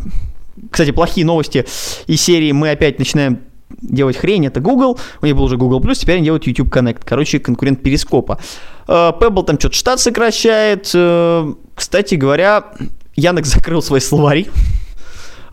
Кстати, 0.72 0.92
плохие 0.92 1.26
новости 1.26 1.66
из 2.08 2.22
серии 2.22 2.54
мы 2.54 2.70
опять 2.70 2.98
начинаем 2.98 3.40
делать 3.82 4.18
хрень, 4.18 4.46
это 4.46 4.60
Google, 4.60 5.00
у 5.22 5.26
них 5.26 5.36
был 5.36 5.44
уже 5.44 5.58
Google+, 5.58 5.82
теперь 5.94 6.18
они 6.18 6.26
делают 6.26 6.48
YouTube 6.48 6.70
Connect, 6.70 7.02
короче, 7.04 7.40
конкурент 7.40 7.82
Перископа. 7.82 8.40
Э, 8.88 9.12
Pebble 9.20 9.44
там 9.44 9.60
что-то 9.60 9.76
штат 9.76 10.00
сокращает. 10.00 10.92
Э, 10.94 11.54
кстати 11.74 12.16
говоря, 12.16 12.72
Яндекс 13.16 13.50
закрыл 13.50 13.82
свой 13.82 14.02
словарь. 14.02 14.48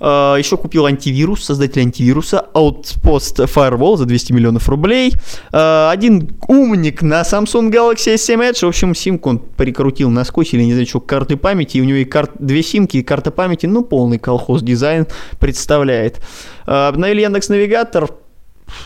Uh, 0.03 0.37
еще 0.37 0.57
купил 0.57 0.87
антивирус, 0.87 1.45
создатель 1.45 1.83
антивируса, 1.83 2.47
Outpost 2.55 3.47
Firewall 3.47 3.97
за 3.97 4.05
200 4.05 4.33
миллионов 4.33 4.69
рублей. 4.69 5.15
Uh, 5.53 5.91
один 5.91 6.29
умник 6.49 7.03
на 7.03 7.21
Samsung 7.23 7.71
Galaxy 7.71 8.15
S7 8.15 8.51
Edge, 8.51 8.65
в 8.65 8.69
общем, 8.69 8.97
симку 8.97 9.31
он 9.31 9.39
прикрутил 9.39 10.11
на 10.11 10.25
скотч 10.25 10.55
или 10.55 10.65
не 10.65 10.73
знаю 10.73 10.89
что, 10.89 10.99
карты 10.99 11.37
памяти, 11.37 11.77
и 11.77 11.81
у 11.81 11.85
него 11.85 11.99
и 11.99 12.05
кар... 12.05 12.29
две 12.37 12.65
симки, 12.65 12.97
и 12.97 13.05
карта 13.05 13.31
памяти, 13.31 13.67
ну, 13.67 13.85
полный 13.85 14.19
колхоз 14.19 14.63
дизайн 14.63 15.07
представляет. 15.39 16.21
Uh, 16.67 16.89
обновили 16.89 17.21
Яндекс 17.21 17.49
Навигатор, 17.51 18.11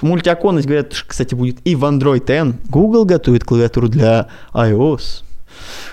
мультиоконность, 0.02 0.66
говорят, 0.66 0.92
кстати, 1.06 1.34
будет 1.34 1.56
и 1.64 1.74
в 1.76 1.84
Android 1.84 2.30
N. 2.30 2.58
Google 2.68 3.06
готовит 3.06 3.42
клавиатуру 3.42 3.88
для 3.88 4.28
iOS. 4.52 5.22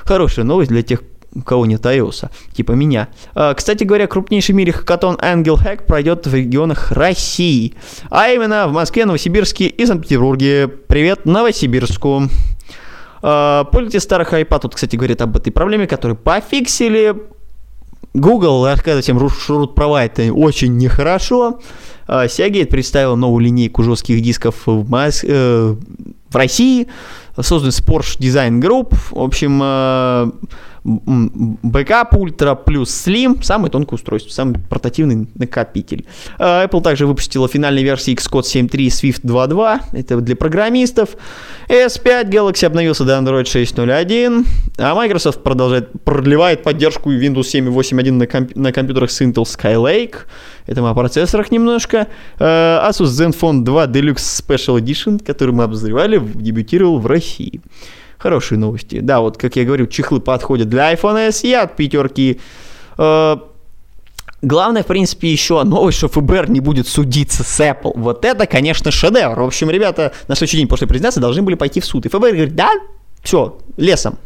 Хорошая 0.03 0.45
новость 0.45 0.69
для 0.69 0.83
тех, 0.83 1.01
кого 1.45 1.65
нет 1.65 1.85
iOS, 1.85 2.29
типа 2.53 2.73
меня. 2.73 3.09
А, 3.33 3.53
кстати 3.53 3.83
говоря, 3.83 4.07
крупнейший 4.07 4.53
в 4.53 4.55
мире 4.55 4.71
хакатон 4.71 5.15
Angel 5.15 5.55
Hack 5.55 5.85
пройдет 5.85 6.27
в 6.27 6.33
регионах 6.33 6.91
России. 6.91 7.73
А 8.09 8.29
именно 8.29 8.67
в 8.67 8.73
Москве, 8.73 9.05
Новосибирске 9.05 9.67
и 9.67 9.85
Санкт-Петербурге. 9.85 10.67
Привет 10.67 11.25
Новосибирску. 11.25 12.23
А, 13.21 13.63
пользователи 13.65 13.99
старых 13.99 14.33
iPad 14.33 14.59
тут, 14.59 14.75
кстати, 14.75 14.95
говорят 14.95 15.21
об 15.21 15.37
этой 15.37 15.51
проблеме, 15.51 15.87
которую 15.87 16.17
пофиксили. 16.17 17.15
Google 18.13 18.65
рассказывает 18.65 19.05
всем 19.05 19.17
root 19.17 19.73
права 19.73 20.05
это 20.05 20.31
очень 20.31 20.77
нехорошо. 20.77 21.59
А, 22.05 22.25
Seagate 22.25 22.67
представила 22.67 23.15
новую 23.15 23.45
линейку 23.45 23.81
жестких 23.81 24.21
дисков 24.21 24.67
в, 24.67 24.89
Мос... 24.89 25.23
э, 25.23 25.75
в 26.29 26.35
России, 26.35 26.87
создан 27.39 27.69
Porsche 27.69 28.19
Design 28.19 28.59
Group, 28.59 28.95
в 29.11 29.19
общем, 29.19 29.61
Backup 30.85 32.11
Ultra 32.11 32.55
плюс 32.55 32.89
Slim, 32.89 33.41
самое 33.41 33.71
тонкое 33.71 33.95
устройство, 33.95 34.31
самый 34.31 34.59
портативный 34.69 35.27
накопитель. 35.35 36.05
А, 36.37 36.65
Apple 36.65 36.81
также 36.81 37.07
выпустила 37.07 37.47
финальные 37.47 37.83
версии 37.83 38.13
Xcode 38.13 38.43
7.3 38.43 38.87
Swift 38.87 39.21
2.2, 39.23 39.79
это 39.93 40.17
для 40.21 40.35
программистов. 40.35 41.15
S5 41.69 42.29
Galaxy 42.29 42.65
обновился 42.65 43.05
до 43.05 43.13
Android 43.17 43.43
6.0.1, 43.43 44.45
а 44.77 44.95
Microsoft 44.95 45.41
продолжает, 45.43 45.89
продлевает 46.03 46.63
поддержку 46.63 47.11
Windows 47.11 47.43
7.8.1 47.43 48.11
на, 48.11 48.25
комп- 48.27 48.55
на 48.55 48.71
компьютерах 48.71 49.11
с 49.11 49.21
Intel 49.21 49.43
Skylake. 49.43 50.15
Это 50.65 50.81
мы 50.81 50.89
о 50.89 50.93
процессорах 50.93 51.51
немножко. 51.51 52.07
А, 52.39 52.89
Asus 52.89 53.05
Zenfone 53.05 53.63
2 53.63 53.85
Deluxe 53.87 54.43
Special 54.45 54.79
Edition, 54.79 55.23
который 55.23 55.53
мы 55.53 55.63
обозревали, 55.63 56.19
дебютировал 56.19 56.99
в 56.99 57.07
России. 57.07 57.61
Хорошие 58.23 58.57
новости. 58.57 59.01
Да, 59.01 59.19
вот, 59.19 59.35
как 59.35 59.57
я 59.57 59.65
говорю, 59.65 59.85
чехлы 59.85 60.21
подходят 60.21 60.69
для 60.69 60.93
iPhone 60.93 61.27
SE 61.27 61.53
от 61.55 61.75
пятерки. 61.75 62.39
Э, 62.97 63.35
главное, 64.41 64.81
в 64.81 64.85
принципе, 64.85 65.29
еще 65.29 65.61
новость, 65.63 65.97
что 65.97 66.07
ФБР 66.07 66.49
не 66.49 66.61
будет 66.61 66.87
судиться 66.87 67.43
с 67.43 67.59
Apple. 67.59 67.91
Вот 67.95 68.23
это, 68.23 68.45
конечно, 68.45 68.91
шедевр. 68.91 69.41
В 69.41 69.43
общем, 69.43 69.69
ребята 69.69 70.13
на 70.29 70.35
следующий 70.35 70.55
день 70.55 70.69
после 70.69 70.87
презентации 70.87 71.19
должны 71.19 71.41
были 71.41 71.55
пойти 71.55 71.81
в 71.81 71.85
суд. 71.85 72.05
И 72.05 72.09
ФБР 72.09 72.31
говорит, 72.31 72.55
да, 72.55 72.71
все, 73.23 73.57
лесом. 73.75 74.17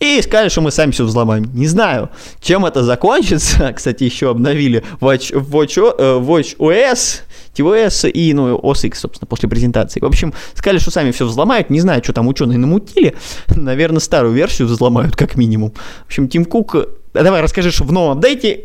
И 0.00 0.20
сказали, 0.20 0.48
что 0.48 0.60
мы 0.60 0.72
сами 0.72 0.90
все 0.90 1.04
взломаем. 1.04 1.44
Не 1.54 1.68
знаю, 1.68 2.10
чем 2.40 2.66
это 2.66 2.82
закончится. 2.82 3.72
Кстати, 3.76 4.02
еще 4.02 4.30
обновили 4.30 4.82
Watch, 5.00 5.32
Watch, 5.32 5.94
э, 5.96 6.18
Watch 6.18 6.56
OS 6.56 7.20
tvOS 7.54 8.10
и, 8.10 8.32
ну, 8.34 8.56
OS 8.58 8.86
X, 8.86 9.00
собственно, 9.00 9.26
после 9.26 9.48
презентации. 9.48 10.00
В 10.00 10.06
общем, 10.06 10.32
сказали, 10.54 10.78
что 10.78 10.90
сами 10.90 11.10
все 11.10 11.26
взломают, 11.26 11.70
не 11.70 11.80
знаю, 11.80 12.02
что 12.02 12.12
там 12.12 12.28
ученые 12.28 12.58
намутили, 12.58 13.14
наверное, 13.48 14.00
старую 14.00 14.34
версию 14.34 14.68
взломают, 14.68 15.16
как 15.16 15.36
минимум. 15.36 15.72
В 16.04 16.06
общем, 16.06 16.28
Тим 16.28 16.44
Кук, 16.44 16.74
э, 16.74 16.86
давай 17.12 17.40
расскажи, 17.40 17.70
что 17.70 17.84
в 17.84 17.92
новом 17.92 18.18
апдейте 18.18 18.64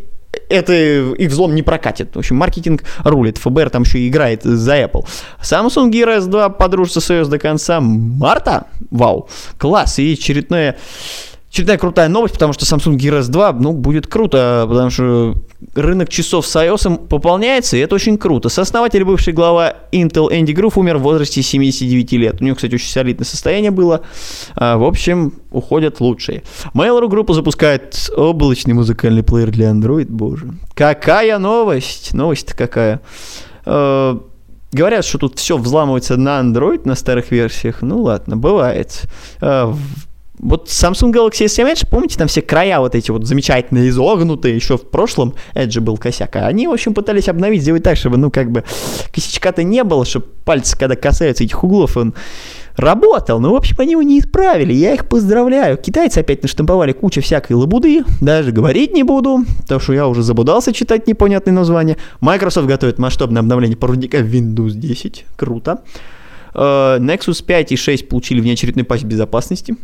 это 0.50 0.74
их 0.74 1.30
взлом 1.30 1.56
не 1.56 1.64
прокатит. 1.64 2.16
В 2.16 2.20
общем, 2.20 2.38
маркетинг 2.38 2.84
рулит. 3.04 3.38
ФБР 3.38 3.70
там 3.70 3.84
еще 3.84 4.08
играет 4.08 4.44
за 4.44 4.82
Apple. 4.82 5.06
Samsung 5.42 5.92
Gear 5.92 6.20
S2 6.20 6.58
подружится 6.58 7.02
с 7.02 7.10
iOS 7.10 7.28
до 7.28 7.40
конца 7.40 7.80
марта. 7.82 8.68
Вау, 8.90 9.30
класс. 9.58 10.00
И 10.00 10.14
очередное 10.14 10.78
очередная 11.54 11.78
крутая 11.78 12.10
новость, 12.10 12.34
потому 12.34 12.52
что 12.52 12.66
Samsung 12.66 12.98
Gear 12.98 13.22
S2, 13.22 13.58
ну, 13.60 13.74
будет 13.74 14.08
круто, 14.08 14.66
потому 14.68 14.90
что 14.90 15.36
рынок 15.76 16.10
часов 16.10 16.48
с 16.48 16.56
iOS 16.56 17.08
пополняется, 17.08 17.78
и 17.78 17.80
это 17.80 17.94
очень 17.94 18.18
круто. 18.18 18.50
Сооснователь, 18.50 19.04
бывший 19.04 19.34
глава 19.34 19.76
Intel 19.92 20.30
Энди 20.32 20.52
Грув 20.52 20.80
умер 20.80 20.98
в 20.98 21.02
возрасте 21.04 21.44
79 21.44 22.12
лет. 22.14 22.42
У 22.42 22.44
него, 22.44 22.56
кстати, 22.56 22.74
очень 22.74 22.90
солидное 22.90 23.26
состояние 23.26 23.70
было. 23.70 24.02
А, 24.56 24.78
в 24.78 24.84
общем, 24.84 25.34
уходят 25.52 26.00
лучшие. 26.00 26.42
Mail.ru 26.74 27.08
группа 27.08 27.36
запускает 27.36 28.10
облачный 28.18 28.74
музыкальный 28.74 29.22
плеер 29.22 29.52
для 29.52 29.70
Android, 29.70 30.08
боже. 30.10 30.56
Какая 30.74 31.38
новость! 31.38 32.16
Новость-то 32.16 32.58
какая. 32.58 33.02
А, 33.66 34.20
Говорят, 34.72 35.06
что 35.06 35.20
тут 35.20 35.38
все 35.38 35.56
взламывается 35.60 36.18
на 36.18 36.40
Android, 36.40 36.82
на 36.86 36.96
старых 36.96 37.30
версиях. 37.30 37.84
Ну 37.84 38.02
ладно, 38.02 38.38
бывает. 38.38 39.04
Вот 40.40 40.68
Samsung 40.68 41.14
Galaxy 41.14 41.46
S7 41.46 41.72
Edge, 41.72 41.88
помните, 41.90 42.18
там 42.18 42.28
все 42.28 42.42
края 42.42 42.80
вот 42.80 42.96
эти 42.96 43.12
вот 43.12 43.26
замечательно 43.26 43.88
изогнутые, 43.88 44.56
еще 44.56 44.78
в 44.78 44.90
прошлом 44.90 45.36
Edge 45.54 45.80
был 45.80 45.98
косяк, 45.98 46.36
а 46.36 46.48
они, 46.48 46.68
в 46.68 46.72
общем, 46.72 46.96
пытались 46.96 47.30
обновить, 47.30 47.62
сделать 47.62 47.84
так, 47.84 47.98
чтобы, 47.98 48.18
ну, 48.18 48.32
как 48.32 48.52
бы, 48.52 48.64
косячка-то 49.14 49.64
не 49.64 49.84
было, 49.84 50.06
чтобы 50.06 50.26
пальцы, 50.44 50.78
когда 50.78 50.96
касаются 50.96 51.44
этих 51.44 51.64
углов, 51.64 51.98
он 51.98 52.16
работал. 52.76 53.40
Ну, 53.40 53.52
в 53.52 53.56
общем, 53.56 53.76
они 53.80 53.92
его 53.92 54.02
не 54.02 54.20
исправили, 54.20 54.74
я 54.74 54.96
их 54.96 55.08
поздравляю. 55.08 55.78
Китайцы 55.78 56.20
опять 56.20 56.42
наштамповали 56.42 56.94
кучу 56.94 57.22
всякой 57.22 57.54
лабуды, 57.54 58.04
даже 58.20 58.52
говорить 58.52 58.94
не 58.94 59.04
буду, 59.04 59.46
потому 59.62 59.80
что 59.80 59.94
я 59.94 60.08
уже 60.08 60.24
забудался 60.24 60.74
читать 60.74 61.08
непонятные 61.08 61.54
названия. 61.54 61.98
Microsoft 62.22 62.68
готовит 62.68 62.98
масштабное 62.98 63.42
обновление 63.42 63.78
проводника 63.78 64.20
Windows 64.20 64.72
10, 64.72 65.26
круто. 65.36 65.84
Uh, 66.54 67.00
Nexus 67.00 67.44
5 67.44 67.72
и 67.72 67.76
6 67.76 68.08
получили 68.08 68.40
внеочередной 68.40 68.84
патч 68.84 69.04
безопасности. 69.04 69.76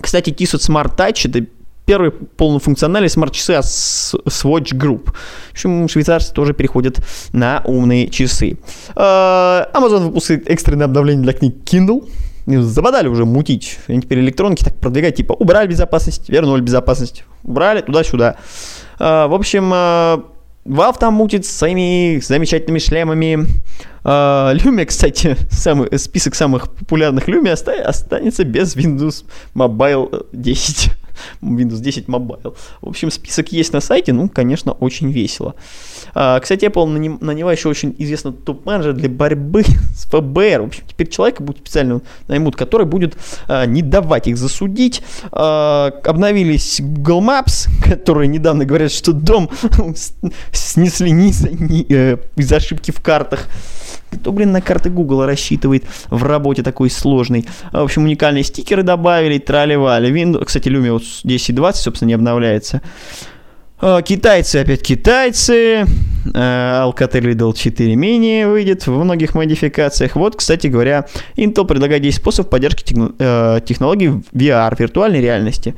Кстати, 0.00 0.30
Tissot 0.30 0.60
Smart 0.60 0.96
Touch 0.96 1.28
это 1.28 1.46
первый 1.86 2.10
полнофункциональный 2.10 3.10
смарт-часы 3.10 3.52
от 3.52 3.64
Swatch 3.64 4.72
Group. 4.72 5.10
В 5.12 5.52
общем, 5.52 5.88
швейцарцы 5.88 6.32
тоже 6.32 6.54
переходят 6.54 7.00
на 7.32 7.62
умные 7.64 8.08
часы. 8.08 8.58
А, 8.96 9.70
Amazon 9.74 10.06
выпускает 10.06 10.48
экстренное 10.48 10.86
обновление 10.86 11.22
для 11.22 11.32
книг 11.32 11.56
Kindle. 11.64 12.08
Забодали 12.46 13.08
уже 13.08 13.24
мутить. 13.24 13.78
Они 13.88 14.02
теперь 14.02 14.20
электронки 14.20 14.62
так 14.62 14.76
продвигают, 14.76 15.16
типа 15.16 15.32
убрали 15.32 15.66
безопасность, 15.66 16.28
вернули 16.28 16.60
безопасность. 16.60 17.24
Убрали 17.42 17.80
туда-сюда. 17.80 18.36
А, 18.98 19.26
в 19.28 19.34
общем, 19.34 19.70
а, 19.72 20.24
Valve 20.64 20.98
там 20.98 21.14
мутит 21.14 21.44
своими 21.44 22.20
замечательными 22.20 22.78
шлемами. 22.78 23.46
Lumia, 24.04 24.86
кстати, 24.86 25.36
самый, 25.50 25.98
список 25.98 26.34
самых 26.34 26.70
популярных 26.70 27.28
Lumia 27.28 27.52
останется 27.52 28.44
без 28.44 28.76
Windows 28.76 29.24
Mobile 29.54 30.26
10. 30.32 30.90
Windows 31.42 31.80
10 31.80 32.06
Mobile. 32.06 32.56
В 32.80 32.88
общем, 32.88 33.10
список 33.10 33.52
есть 33.52 33.72
на 33.72 33.80
сайте, 33.80 34.12
ну, 34.12 34.28
конечно, 34.28 34.72
очень 34.72 35.10
весело. 35.10 35.54
А, 36.14 36.40
кстати, 36.40 36.64
Apple 36.64 36.86
наняла 37.20 37.52
еще 37.52 37.68
очень 37.68 37.94
известный 37.98 38.32
топ-менеджер 38.32 38.92
для 38.92 39.08
борьбы 39.08 39.62
с 39.94 40.04
ФБР. 40.06 40.62
В 40.62 40.66
общем, 40.66 40.84
теперь 40.86 41.08
человека 41.08 41.42
будет 41.42 41.58
специально 41.58 42.00
наймут, 42.28 42.56
который 42.56 42.86
будет 42.86 43.16
а, 43.48 43.66
не 43.66 43.82
давать 43.82 44.28
их 44.28 44.36
засудить. 44.36 45.02
А, 45.32 45.92
обновились 46.04 46.80
Google 46.80 47.22
Maps, 47.22 47.68
которые 47.84 48.28
недавно 48.28 48.64
говорят, 48.64 48.92
что 48.92 49.12
дом 49.12 49.50
снесли 50.52 51.10
не 51.10 51.34
не, 51.58 51.86
э, 51.88 52.18
из 52.36 52.52
ошибки 52.52 52.90
в 52.90 53.00
картах. 53.00 53.48
Кто, 54.10 54.32
блин, 54.32 54.52
на 54.52 54.60
карты 54.60 54.90
Google 54.90 55.26
рассчитывает 55.26 55.84
в 56.08 56.22
работе 56.22 56.62
такой 56.62 56.88
сложной? 56.88 57.46
В 57.72 57.78
общем, 57.82 58.04
уникальные 58.04 58.44
стикеры 58.44 58.82
добавили, 58.82 59.38
трали-вали. 59.38 60.12
Windows, 60.12 60.44
кстати, 60.44 60.68
Lumia 60.68 60.92
вот 60.92 61.03
10.20, 61.24 61.72
собственно, 61.74 62.08
не 62.08 62.14
обновляется. 62.14 62.82
А, 63.80 64.00
китайцы 64.02 64.56
опять 64.56 64.82
китайцы. 64.82 65.84
А, 66.34 66.88
Alcatel 66.88 67.32
Lidl 67.32 67.54
4 67.54 67.94
mini 67.94 68.50
выйдет 68.50 68.86
в 68.86 68.92
многих 68.92 69.34
модификациях. 69.34 70.16
Вот, 70.16 70.36
кстати 70.36 70.68
говоря, 70.68 71.06
Intel 71.36 71.66
предлагает 71.66 72.02
10 72.02 72.20
способов 72.20 72.50
поддержки 72.50 72.94
э, 73.18 73.60
технологий 73.66 74.08
VR, 74.32 74.74
виртуальной 74.78 75.20
реальности. 75.20 75.74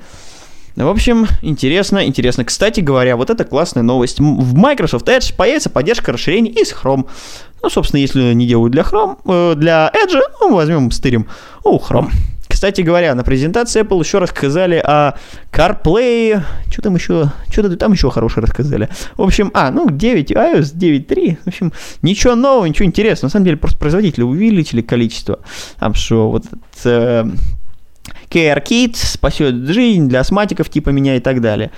В 0.76 0.88
общем, 0.88 1.26
интересно, 1.40 2.06
интересно. 2.06 2.44
Кстати 2.44 2.80
говоря, 2.80 3.16
вот 3.16 3.30
это 3.30 3.44
классная 3.44 3.82
новость. 3.82 4.20
В 4.20 4.54
Microsoft 4.54 5.08
Edge 5.08 5.34
появится 5.34 5.70
поддержка 5.70 6.12
расширений 6.12 6.52
из 6.52 6.72
Chrome. 6.72 7.08
Ну, 7.62 7.70
собственно, 7.70 8.00
если 8.00 8.34
не 8.34 8.46
делают 8.46 8.72
для 8.72 8.82
Chrome, 8.82 9.16
э, 9.24 9.54
для 9.56 9.90
Edge, 9.92 10.20
ну, 10.40 10.54
возьмем, 10.54 10.90
стырим 10.90 11.26
у 11.64 11.78
Chrome. 11.78 12.10
Кстати 12.56 12.80
говоря, 12.80 13.14
на 13.14 13.22
презентации 13.22 13.82
Apple 13.82 14.02
еще 14.02 14.16
рассказали 14.16 14.76
о 14.82 15.12
CarPlay. 15.52 16.40
Что 16.70 16.80
там 16.80 16.94
еще? 16.94 17.30
Что-то 17.52 17.76
там 17.76 17.92
еще 17.92 18.10
хорошее 18.10 18.46
рассказали. 18.46 18.88
В 19.18 19.20
общем, 19.20 19.50
а, 19.52 19.70
ну, 19.70 19.90
9, 19.90 20.32
iOS 20.32 20.74
9.3. 20.74 21.36
В 21.44 21.48
общем, 21.48 21.72
ничего 22.00 22.34
нового, 22.34 22.64
ничего 22.64 22.86
интересного. 22.86 23.26
На 23.26 23.30
самом 23.30 23.44
деле, 23.44 23.58
просто 23.58 23.76
производители 23.76 24.22
увеличили 24.22 24.80
количество. 24.80 25.40
Там 25.78 25.92
что, 25.92 26.30
вот 26.30 26.44
э, 26.86 27.26
Care 28.30 28.90
спасет 28.94 29.54
жизнь 29.68 30.08
для 30.08 30.20
астматиков 30.20 30.70
типа 30.70 30.88
меня 30.88 31.16
и 31.16 31.20
так 31.20 31.42
далее. 31.42 31.72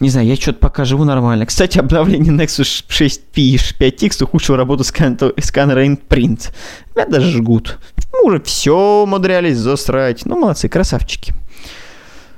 Не 0.00 0.10
знаю, 0.10 0.26
я 0.26 0.34
что-то 0.34 0.58
пока 0.58 0.84
живу 0.84 1.04
нормально. 1.04 1.46
Кстати, 1.46 1.78
обновление 1.78 2.32
Nexus 2.32 2.84
6P 2.88 3.20
и 3.36 3.56
5X 3.56 4.24
ухудшило 4.24 4.58
работу 4.58 4.82
сканера 4.82 5.86
InPrint. 5.86 6.50
Меня 6.96 7.06
даже 7.06 7.30
жгут. 7.30 7.78
Мы 8.22 8.28
уже 8.28 8.40
все 8.40 9.02
умудрялись 9.02 9.56
засрать. 9.56 10.26
Ну, 10.26 10.38
молодцы, 10.38 10.68
красавчики. 10.68 11.34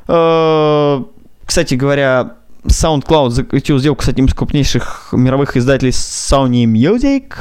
Э, 0.06 1.02
кстати 1.44 1.74
говоря, 1.74 2.34
SoundCloud 2.64 3.30
заключил 3.30 3.78
сделку 3.78 4.04
с 4.04 4.08
одним 4.08 4.26
из 4.26 4.34
крупнейших 4.34 5.10
мировых 5.12 5.56
издателей 5.56 5.92
Sony 5.92 6.64
Music 6.64 7.34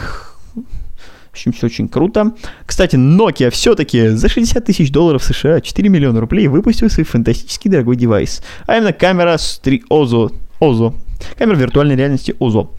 общем, 1.37 1.53
все 1.53 1.67
очень 1.67 1.87
круто. 1.87 2.33
Кстати, 2.65 2.95
Nokia 2.95 3.49
все-таки 3.51 4.09
за 4.09 4.27
60 4.27 4.65
тысяч 4.65 4.91
долларов 4.91 5.23
США, 5.23 5.61
4 5.61 5.89
миллиона 5.89 6.19
рублей, 6.19 6.47
выпустил 6.47 6.89
свой 6.89 7.05
фантастический 7.05 7.69
дорогой 7.69 7.95
девайс. 7.95 8.41
А 8.65 8.77
именно 8.77 8.93
камера 8.93 9.37
3 9.37 9.83
OZO. 9.89 10.33
OZO. 10.59 10.95
Камера 11.37 11.55
виртуальной 11.55 11.95
реальности 11.95 12.35
OZO. 12.39 12.69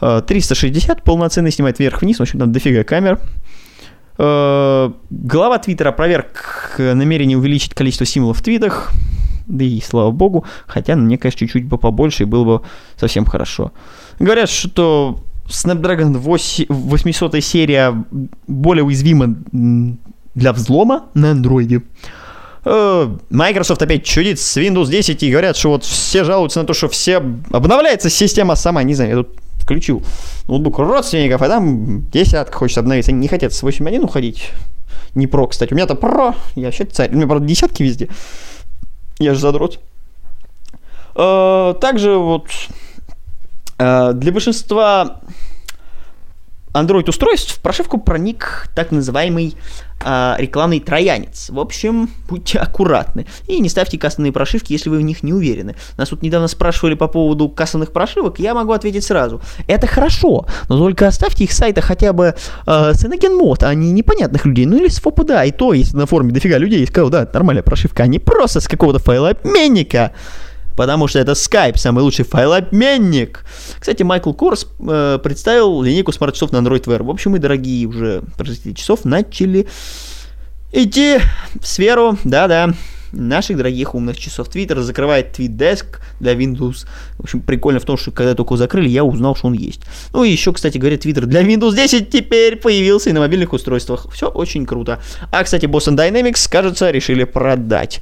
360 0.00 0.98
э, 0.98 1.02
полноценный 1.02 1.52
снимает 1.52 1.78
вверх-вниз, 1.78 2.18
в 2.18 2.22
общем, 2.22 2.38
там 2.38 2.50
дофига 2.50 2.82
камер. 2.82 3.20
Э, 4.18 4.90
глава 5.10 5.58
Твиттера 5.58 5.92
проверк 5.92 6.74
намерение 6.78 7.38
увеличить 7.38 7.74
количество 7.74 8.06
символов 8.06 8.38
в 8.38 8.42
твитах. 8.42 8.92
Да 9.46 9.64
и 9.64 9.80
слава 9.80 10.10
богу. 10.10 10.44
Хотя 10.66 10.96
мне, 10.96 11.18
конечно, 11.18 11.40
чуть-чуть 11.40 11.66
бы 11.66 11.78
побольше 11.78 12.24
и 12.24 12.26
было 12.26 12.44
бы 12.44 12.62
совсем 12.96 13.24
хорошо. 13.24 13.72
Говорят, 14.18 14.48
что 14.48 15.20
Snapdragon 15.46 16.16
8, 16.16 16.66
800 16.68 17.42
серия 17.42 18.04
более 18.46 18.84
уязвима 18.84 19.36
для 20.34 20.52
взлома 20.52 21.06
на 21.14 21.32
андроиде. 21.32 21.82
Э, 22.64 23.16
Microsoft 23.30 23.82
опять 23.82 24.04
чудит 24.04 24.38
с 24.38 24.56
Windows 24.56 24.88
10 24.88 25.22
и 25.22 25.30
говорят, 25.30 25.56
что 25.56 25.70
вот 25.70 25.84
все 25.84 26.24
жалуются 26.24 26.60
на 26.60 26.66
то, 26.66 26.74
что 26.74 26.88
все 26.88 27.16
обновляется 27.50 28.08
система 28.08 28.54
сама. 28.54 28.82
Не 28.82 28.94
знаю, 28.94 29.10
я 29.10 29.16
тут 29.16 29.36
включил 29.62 30.02
ноутбук 30.48 30.78
родственников, 30.78 31.42
а 31.42 31.48
там 31.48 32.08
десятка 32.10 32.56
хочет 32.56 32.78
обновиться. 32.78 33.12
Они 33.12 33.20
не 33.20 33.28
хотят 33.28 33.52
с 33.52 33.62
8.1 33.62 34.00
уходить. 34.00 34.50
Не 35.14 35.26
про, 35.26 35.46
кстати. 35.46 35.72
У 35.72 35.76
меня-то 35.76 35.94
про. 35.94 36.34
Я 36.54 36.66
вообще 36.66 36.84
царь. 36.84 37.10
У 37.10 37.16
меня, 37.16 37.26
правда, 37.26 37.46
десятки 37.46 37.82
везде. 37.82 38.08
Я 39.18 39.34
же 39.34 39.40
задрот. 39.40 39.80
Э, 41.14 41.74
также 41.80 42.16
вот 42.16 42.48
Э, 43.82 44.12
для 44.14 44.32
большинства 44.32 45.20
Android-устройств 46.74 47.56
в 47.56 47.60
прошивку 47.60 47.98
проник 47.98 48.68
так 48.74 48.92
называемый 48.92 49.54
э, 50.04 50.34
рекламный 50.38 50.80
троянец. 50.80 51.50
В 51.50 51.60
общем, 51.60 52.08
будьте 52.28 52.58
аккуратны. 52.58 53.26
И 53.46 53.60
не 53.60 53.68
ставьте 53.68 53.98
кастомные 53.98 54.32
прошивки, 54.32 54.72
если 54.72 54.88
вы 54.88 54.98
в 54.98 55.02
них 55.02 55.22
не 55.22 55.32
уверены. 55.32 55.76
Нас 55.96 56.08
тут 56.08 56.22
недавно 56.22 56.48
спрашивали 56.48 56.94
по 56.94 57.08
поводу 57.08 57.48
кастомных 57.48 57.92
прошивок, 57.92 58.38
я 58.38 58.54
могу 58.54 58.72
ответить 58.72 59.04
сразу. 59.04 59.40
Это 59.66 59.86
хорошо, 59.86 60.46
но 60.68 60.78
только 60.78 61.06
оставьте 61.06 61.44
их 61.44 61.52
сайта 61.52 61.82
хотя 61.82 62.12
бы 62.12 62.34
э, 62.66 62.92
с 62.94 63.04
Mod, 63.04 63.64
а 63.64 63.74
не 63.74 63.92
непонятных 63.92 64.46
людей. 64.46 64.66
Ну 64.66 64.76
или 64.78 64.88
с 64.88 65.00
FOPDA, 65.00 65.46
и 65.46 65.50
то, 65.52 65.72
если 65.74 65.96
на 65.96 66.06
форуме 66.06 66.32
дофига 66.32 66.58
людей 66.58 66.86
сказал, 66.86 67.10
да, 67.10 67.28
нормальная 67.32 67.62
прошивка, 67.62 68.04
а 68.04 68.06
не 68.06 68.18
просто 68.18 68.60
с 68.60 68.68
какого-то 68.68 68.98
файла 68.98 69.30
обменника 69.30 70.12
потому 70.76 71.08
что 71.08 71.18
это 71.18 71.32
Skype, 71.32 71.76
самый 71.76 72.02
лучший 72.02 72.24
файлообменник. 72.24 73.44
Кстати, 73.78 74.02
Майкл 74.02 74.32
Корс 74.32 74.66
э, 74.80 75.18
представил 75.22 75.82
линейку 75.82 76.12
смарт-часов 76.12 76.52
на 76.52 76.58
Android 76.58 76.84
Wear. 76.84 77.02
В 77.02 77.10
общем, 77.10 77.32
мы, 77.32 77.38
дорогие 77.38 77.86
уже 77.86 78.22
производители 78.36 78.72
часов, 78.72 79.04
начали 79.04 79.66
идти 80.72 81.18
в 81.60 81.66
сферу, 81.66 82.18
да-да, 82.24 82.74
наших 83.12 83.56
дорогих 83.56 83.94
умных 83.94 84.18
часов. 84.18 84.48
Twitter 84.48 84.80
закрывает 84.80 85.38
TweetDesk 85.38 85.84
для 86.20 86.34
Windows. 86.34 86.86
В 87.18 87.24
общем, 87.24 87.40
прикольно 87.40 87.78
в 87.78 87.84
том, 87.84 87.96
что 87.96 88.10
когда 88.10 88.34
только 88.34 88.56
закрыли, 88.56 88.88
я 88.88 89.04
узнал, 89.04 89.36
что 89.36 89.48
он 89.48 89.52
есть. 89.52 89.82
Ну 90.12 90.24
и 90.24 90.30
еще, 90.30 90.52
кстати 90.52 90.78
говоря, 90.78 90.96
Twitter 90.96 91.26
для 91.26 91.42
Windows 91.42 91.74
10 91.74 92.10
теперь 92.10 92.56
появился 92.56 93.10
и 93.10 93.12
на 93.12 93.20
мобильных 93.20 93.52
устройствах. 93.52 94.06
Все 94.12 94.28
очень 94.28 94.66
круто. 94.66 95.00
А, 95.30 95.44
кстати, 95.44 95.66
Boston 95.66 95.96
Dynamics, 95.96 96.50
кажется, 96.50 96.90
решили 96.90 97.24
продать. 97.24 98.00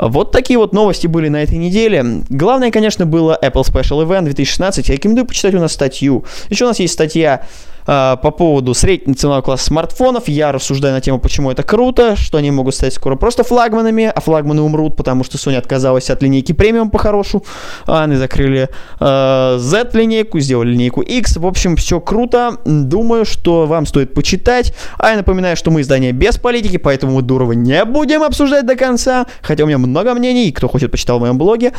Вот 0.00 0.32
такие 0.32 0.58
вот 0.58 0.72
новости 0.72 1.06
были 1.06 1.28
на 1.28 1.42
этой 1.42 1.58
неделе. 1.58 2.22
Главное, 2.30 2.70
конечно, 2.70 3.04
было 3.04 3.38
Apple 3.42 3.64
Special 3.64 4.06
Event 4.06 4.22
2016. 4.22 4.88
Я 4.88 4.94
рекомендую 4.94 5.26
почитать 5.26 5.54
у 5.54 5.60
нас 5.60 5.72
статью. 5.72 6.24
Еще 6.48 6.64
у 6.64 6.68
нас 6.68 6.80
есть 6.80 6.94
статья 6.94 7.46
по 7.90 8.30
поводу 8.30 8.72
среднего 8.72 9.16
ценового 9.16 9.42
класса 9.42 9.64
смартфонов. 9.64 10.28
Я 10.28 10.52
рассуждаю 10.52 10.94
на 10.94 11.00
тему, 11.00 11.18
почему 11.18 11.50
это 11.50 11.64
круто, 11.64 12.14
что 12.14 12.38
они 12.38 12.52
могут 12.52 12.76
стать 12.76 12.94
скоро 12.94 13.16
просто 13.16 13.42
флагманами, 13.42 14.12
а 14.14 14.20
флагманы 14.20 14.62
умрут, 14.62 14.96
потому 14.96 15.24
что 15.24 15.38
Sony 15.38 15.56
отказалась 15.56 16.08
от 16.08 16.22
линейки 16.22 16.52
премиум 16.52 16.90
по-хорошему. 16.90 17.44
А 17.86 18.04
они 18.04 18.14
закрыли 18.14 18.68
э, 19.00 19.56
Z-линейку, 19.58 20.38
сделали 20.38 20.70
линейку 20.70 21.00
X. 21.00 21.36
В 21.38 21.46
общем, 21.46 21.74
все 21.74 21.98
круто. 22.00 22.58
Думаю, 22.64 23.24
что 23.24 23.66
вам 23.66 23.86
стоит 23.86 24.14
почитать. 24.14 24.72
А 24.96 25.10
я 25.10 25.16
напоминаю, 25.16 25.56
что 25.56 25.72
мы 25.72 25.80
издание 25.80 26.12
без 26.12 26.38
политики, 26.38 26.76
поэтому 26.76 27.14
мы 27.16 27.22
Дурова 27.22 27.52
не 27.52 27.84
будем 27.84 28.22
обсуждать 28.22 28.66
до 28.66 28.76
конца. 28.76 29.26
Хотя 29.42 29.64
у 29.64 29.66
меня 29.66 29.78
много 29.78 30.14
мнений, 30.14 30.52
кто 30.52 30.68
хочет, 30.68 30.92
почитал 30.92 31.18
в 31.18 31.22
моем 31.22 31.38
блоге. 31.38 31.72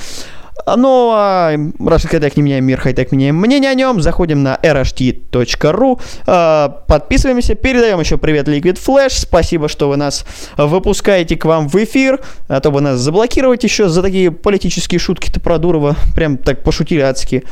Ну, 0.66 1.12
а 1.14 1.54
Russian 1.56 2.12
Hightech 2.12 2.34
не 2.36 2.44
меняем 2.44 2.66
мир, 2.66 2.80
хай-тек 2.80 3.12
меняем 3.12 3.36
мнение 3.36 3.72
о 3.72 3.74
нем. 3.74 4.02
Заходим 4.02 4.44
на 4.44 4.60
rht.ru, 4.62 6.01
а, 6.28 6.70
подписываемся, 6.88 7.56
передаем 7.56 8.00
еще 8.00 8.18
привет 8.18 8.48
Liquid 8.48 8.80
Flash. 8.86 9.22
Спасибо, 9.22 9.68
что 9.68 9.90
вы 9.90 9.98
нас 9.98 10.26
выпускаете 10.58 11.36
к 11.36 11.46
вам 11.46 11.68
в 11.68 11.76
эфир, 11.76 12.20
а 12.48 12.60
то 12.60 12.70
вы 12.70 12.82
нас 12.82 13.00
заблокировать 13.00 13.64
еще 13.64 13.90
за 13.90 14.02
такие 14.02 14.32
политические 14.32 15.00
шутки-то 15.00 15.40
про 15.40 15.58
Дурова. 15.58 15.96
Прям 16.16 16.38
так 16.38 16.64
пошутили 16.64 17.02
адски. 17.02 17.44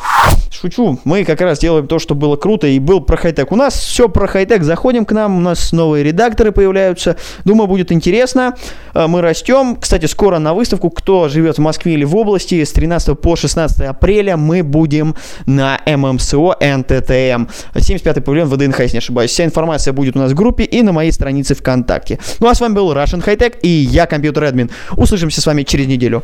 Шучу, 0.51 0.99
мы 1.03 1.23
как 1.23 1.41
раз 1.41 1.59
делаем 1.59 1.87
то, 1.87 1.99
что 1.99 2.15
было 2.15 2.35
круто 2.35 2.67
и 2.67 2.79
был 2.79 3.01
про 3.01 3.17
хай-тек. 3.17 3.51
У 3.51 3.55
нас 3.55 3.73
все 3.73 4.09
про 4.09 4.27
хай-тек, 4.27 4.63
заходим 4.63 5.05
к 5.05 5.11
нам, 5.13 5.37
у 5.37 5.41
нас 5.41 5.71
новые 5.71 6.03
редакторы 6.03 6.51
появляются. 6.51 7.15
Думаю, 7.45 7.67
будет 7.67 7.91
интересно. 7.91 8.55
А, 8.93 9.07
мы 9.07 9.21
растем. 9.21 9.77
Кстати, 9.77 10.05
скоро 10.05 10.39
на 10.39 10.53
выставку, 10.53 10.89
кто 10.89 11.29
живет 11.29 11.57
в 11.57 11.61
Москве 11.61 11.93
или 11.93 12.03
в 12.03 12.15
области, 12.15 12.63
с 12.63 12.71
13 12.71 12.99
13 12.99 13.19
по 13.19 13.35
16 13.35 13.81
апреля 13.81 14.35
мы 14.37 14.63
будем 14.63 15.15
на 15.45 15.79
ММСО 15.85 16.55
НТТМ. 16.59 17.47
75-й 17.75 18.21
павильон 18.29 18.49
ВДНХ, 18.49 18.79
если 18.81 18.95
не 18.95 18.99
ошибаюсь. 18.99 19.31
Вся 19.31 19.45
информация 19.45 19.93
будет 19.93 20.15
у 20.15 20.19
нас 20.19 20.31
в 20.31 20.35
группе 20.35 20.63
и 20.63 20.81
на 20.81 20.91
моей 20.91 21.11
странице 21.11 21.55
ВКонтакте. 21.55 22.19
Ну 22.39 22.47
а 22.47 22.55
с 22.55 22.61
вами 22.61 22.73
был 22.73 22.91
Russian 22.93 23.25
High 23.25 23.37
Tech 23.37 23.59
и 23.61 23.67
я, 23.67 24.05
компьютер 24.05 24.43
админ. 24.43 24.69
Услышимся 24.95 25.41
с 25.41 25.45
вами 25.45 25.63
через 25.63 25.87
неделю. 25.87 26.23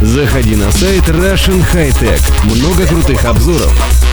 Заходи 0.00 0.56
на 0.56 0.70
сайт 0.72 1.02
Russian 1.08 1.62
High 1.74 1.92
Tech. 2.00 2.20
Много 2.44 2.86
крутых 2.86 3.24
обзоров, 3.24 3.72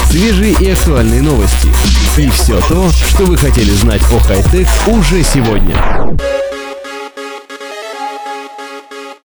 свежие 0.09 0.53
и 0.59 0.71
актуальные 0.71 1.21
новости. 1.21 1.69
И 2.17 2.29
все 2.29 2.59
то, 2.67 2.89
что 2.89 3.23
вы 3.23 3.37
хотели 3.37 3.71
знать 3.71 4.01
о 4.11 4.19
хай-тек 4.19 4.67
уже 4.87 5.23
сегодня. 5.23 5.75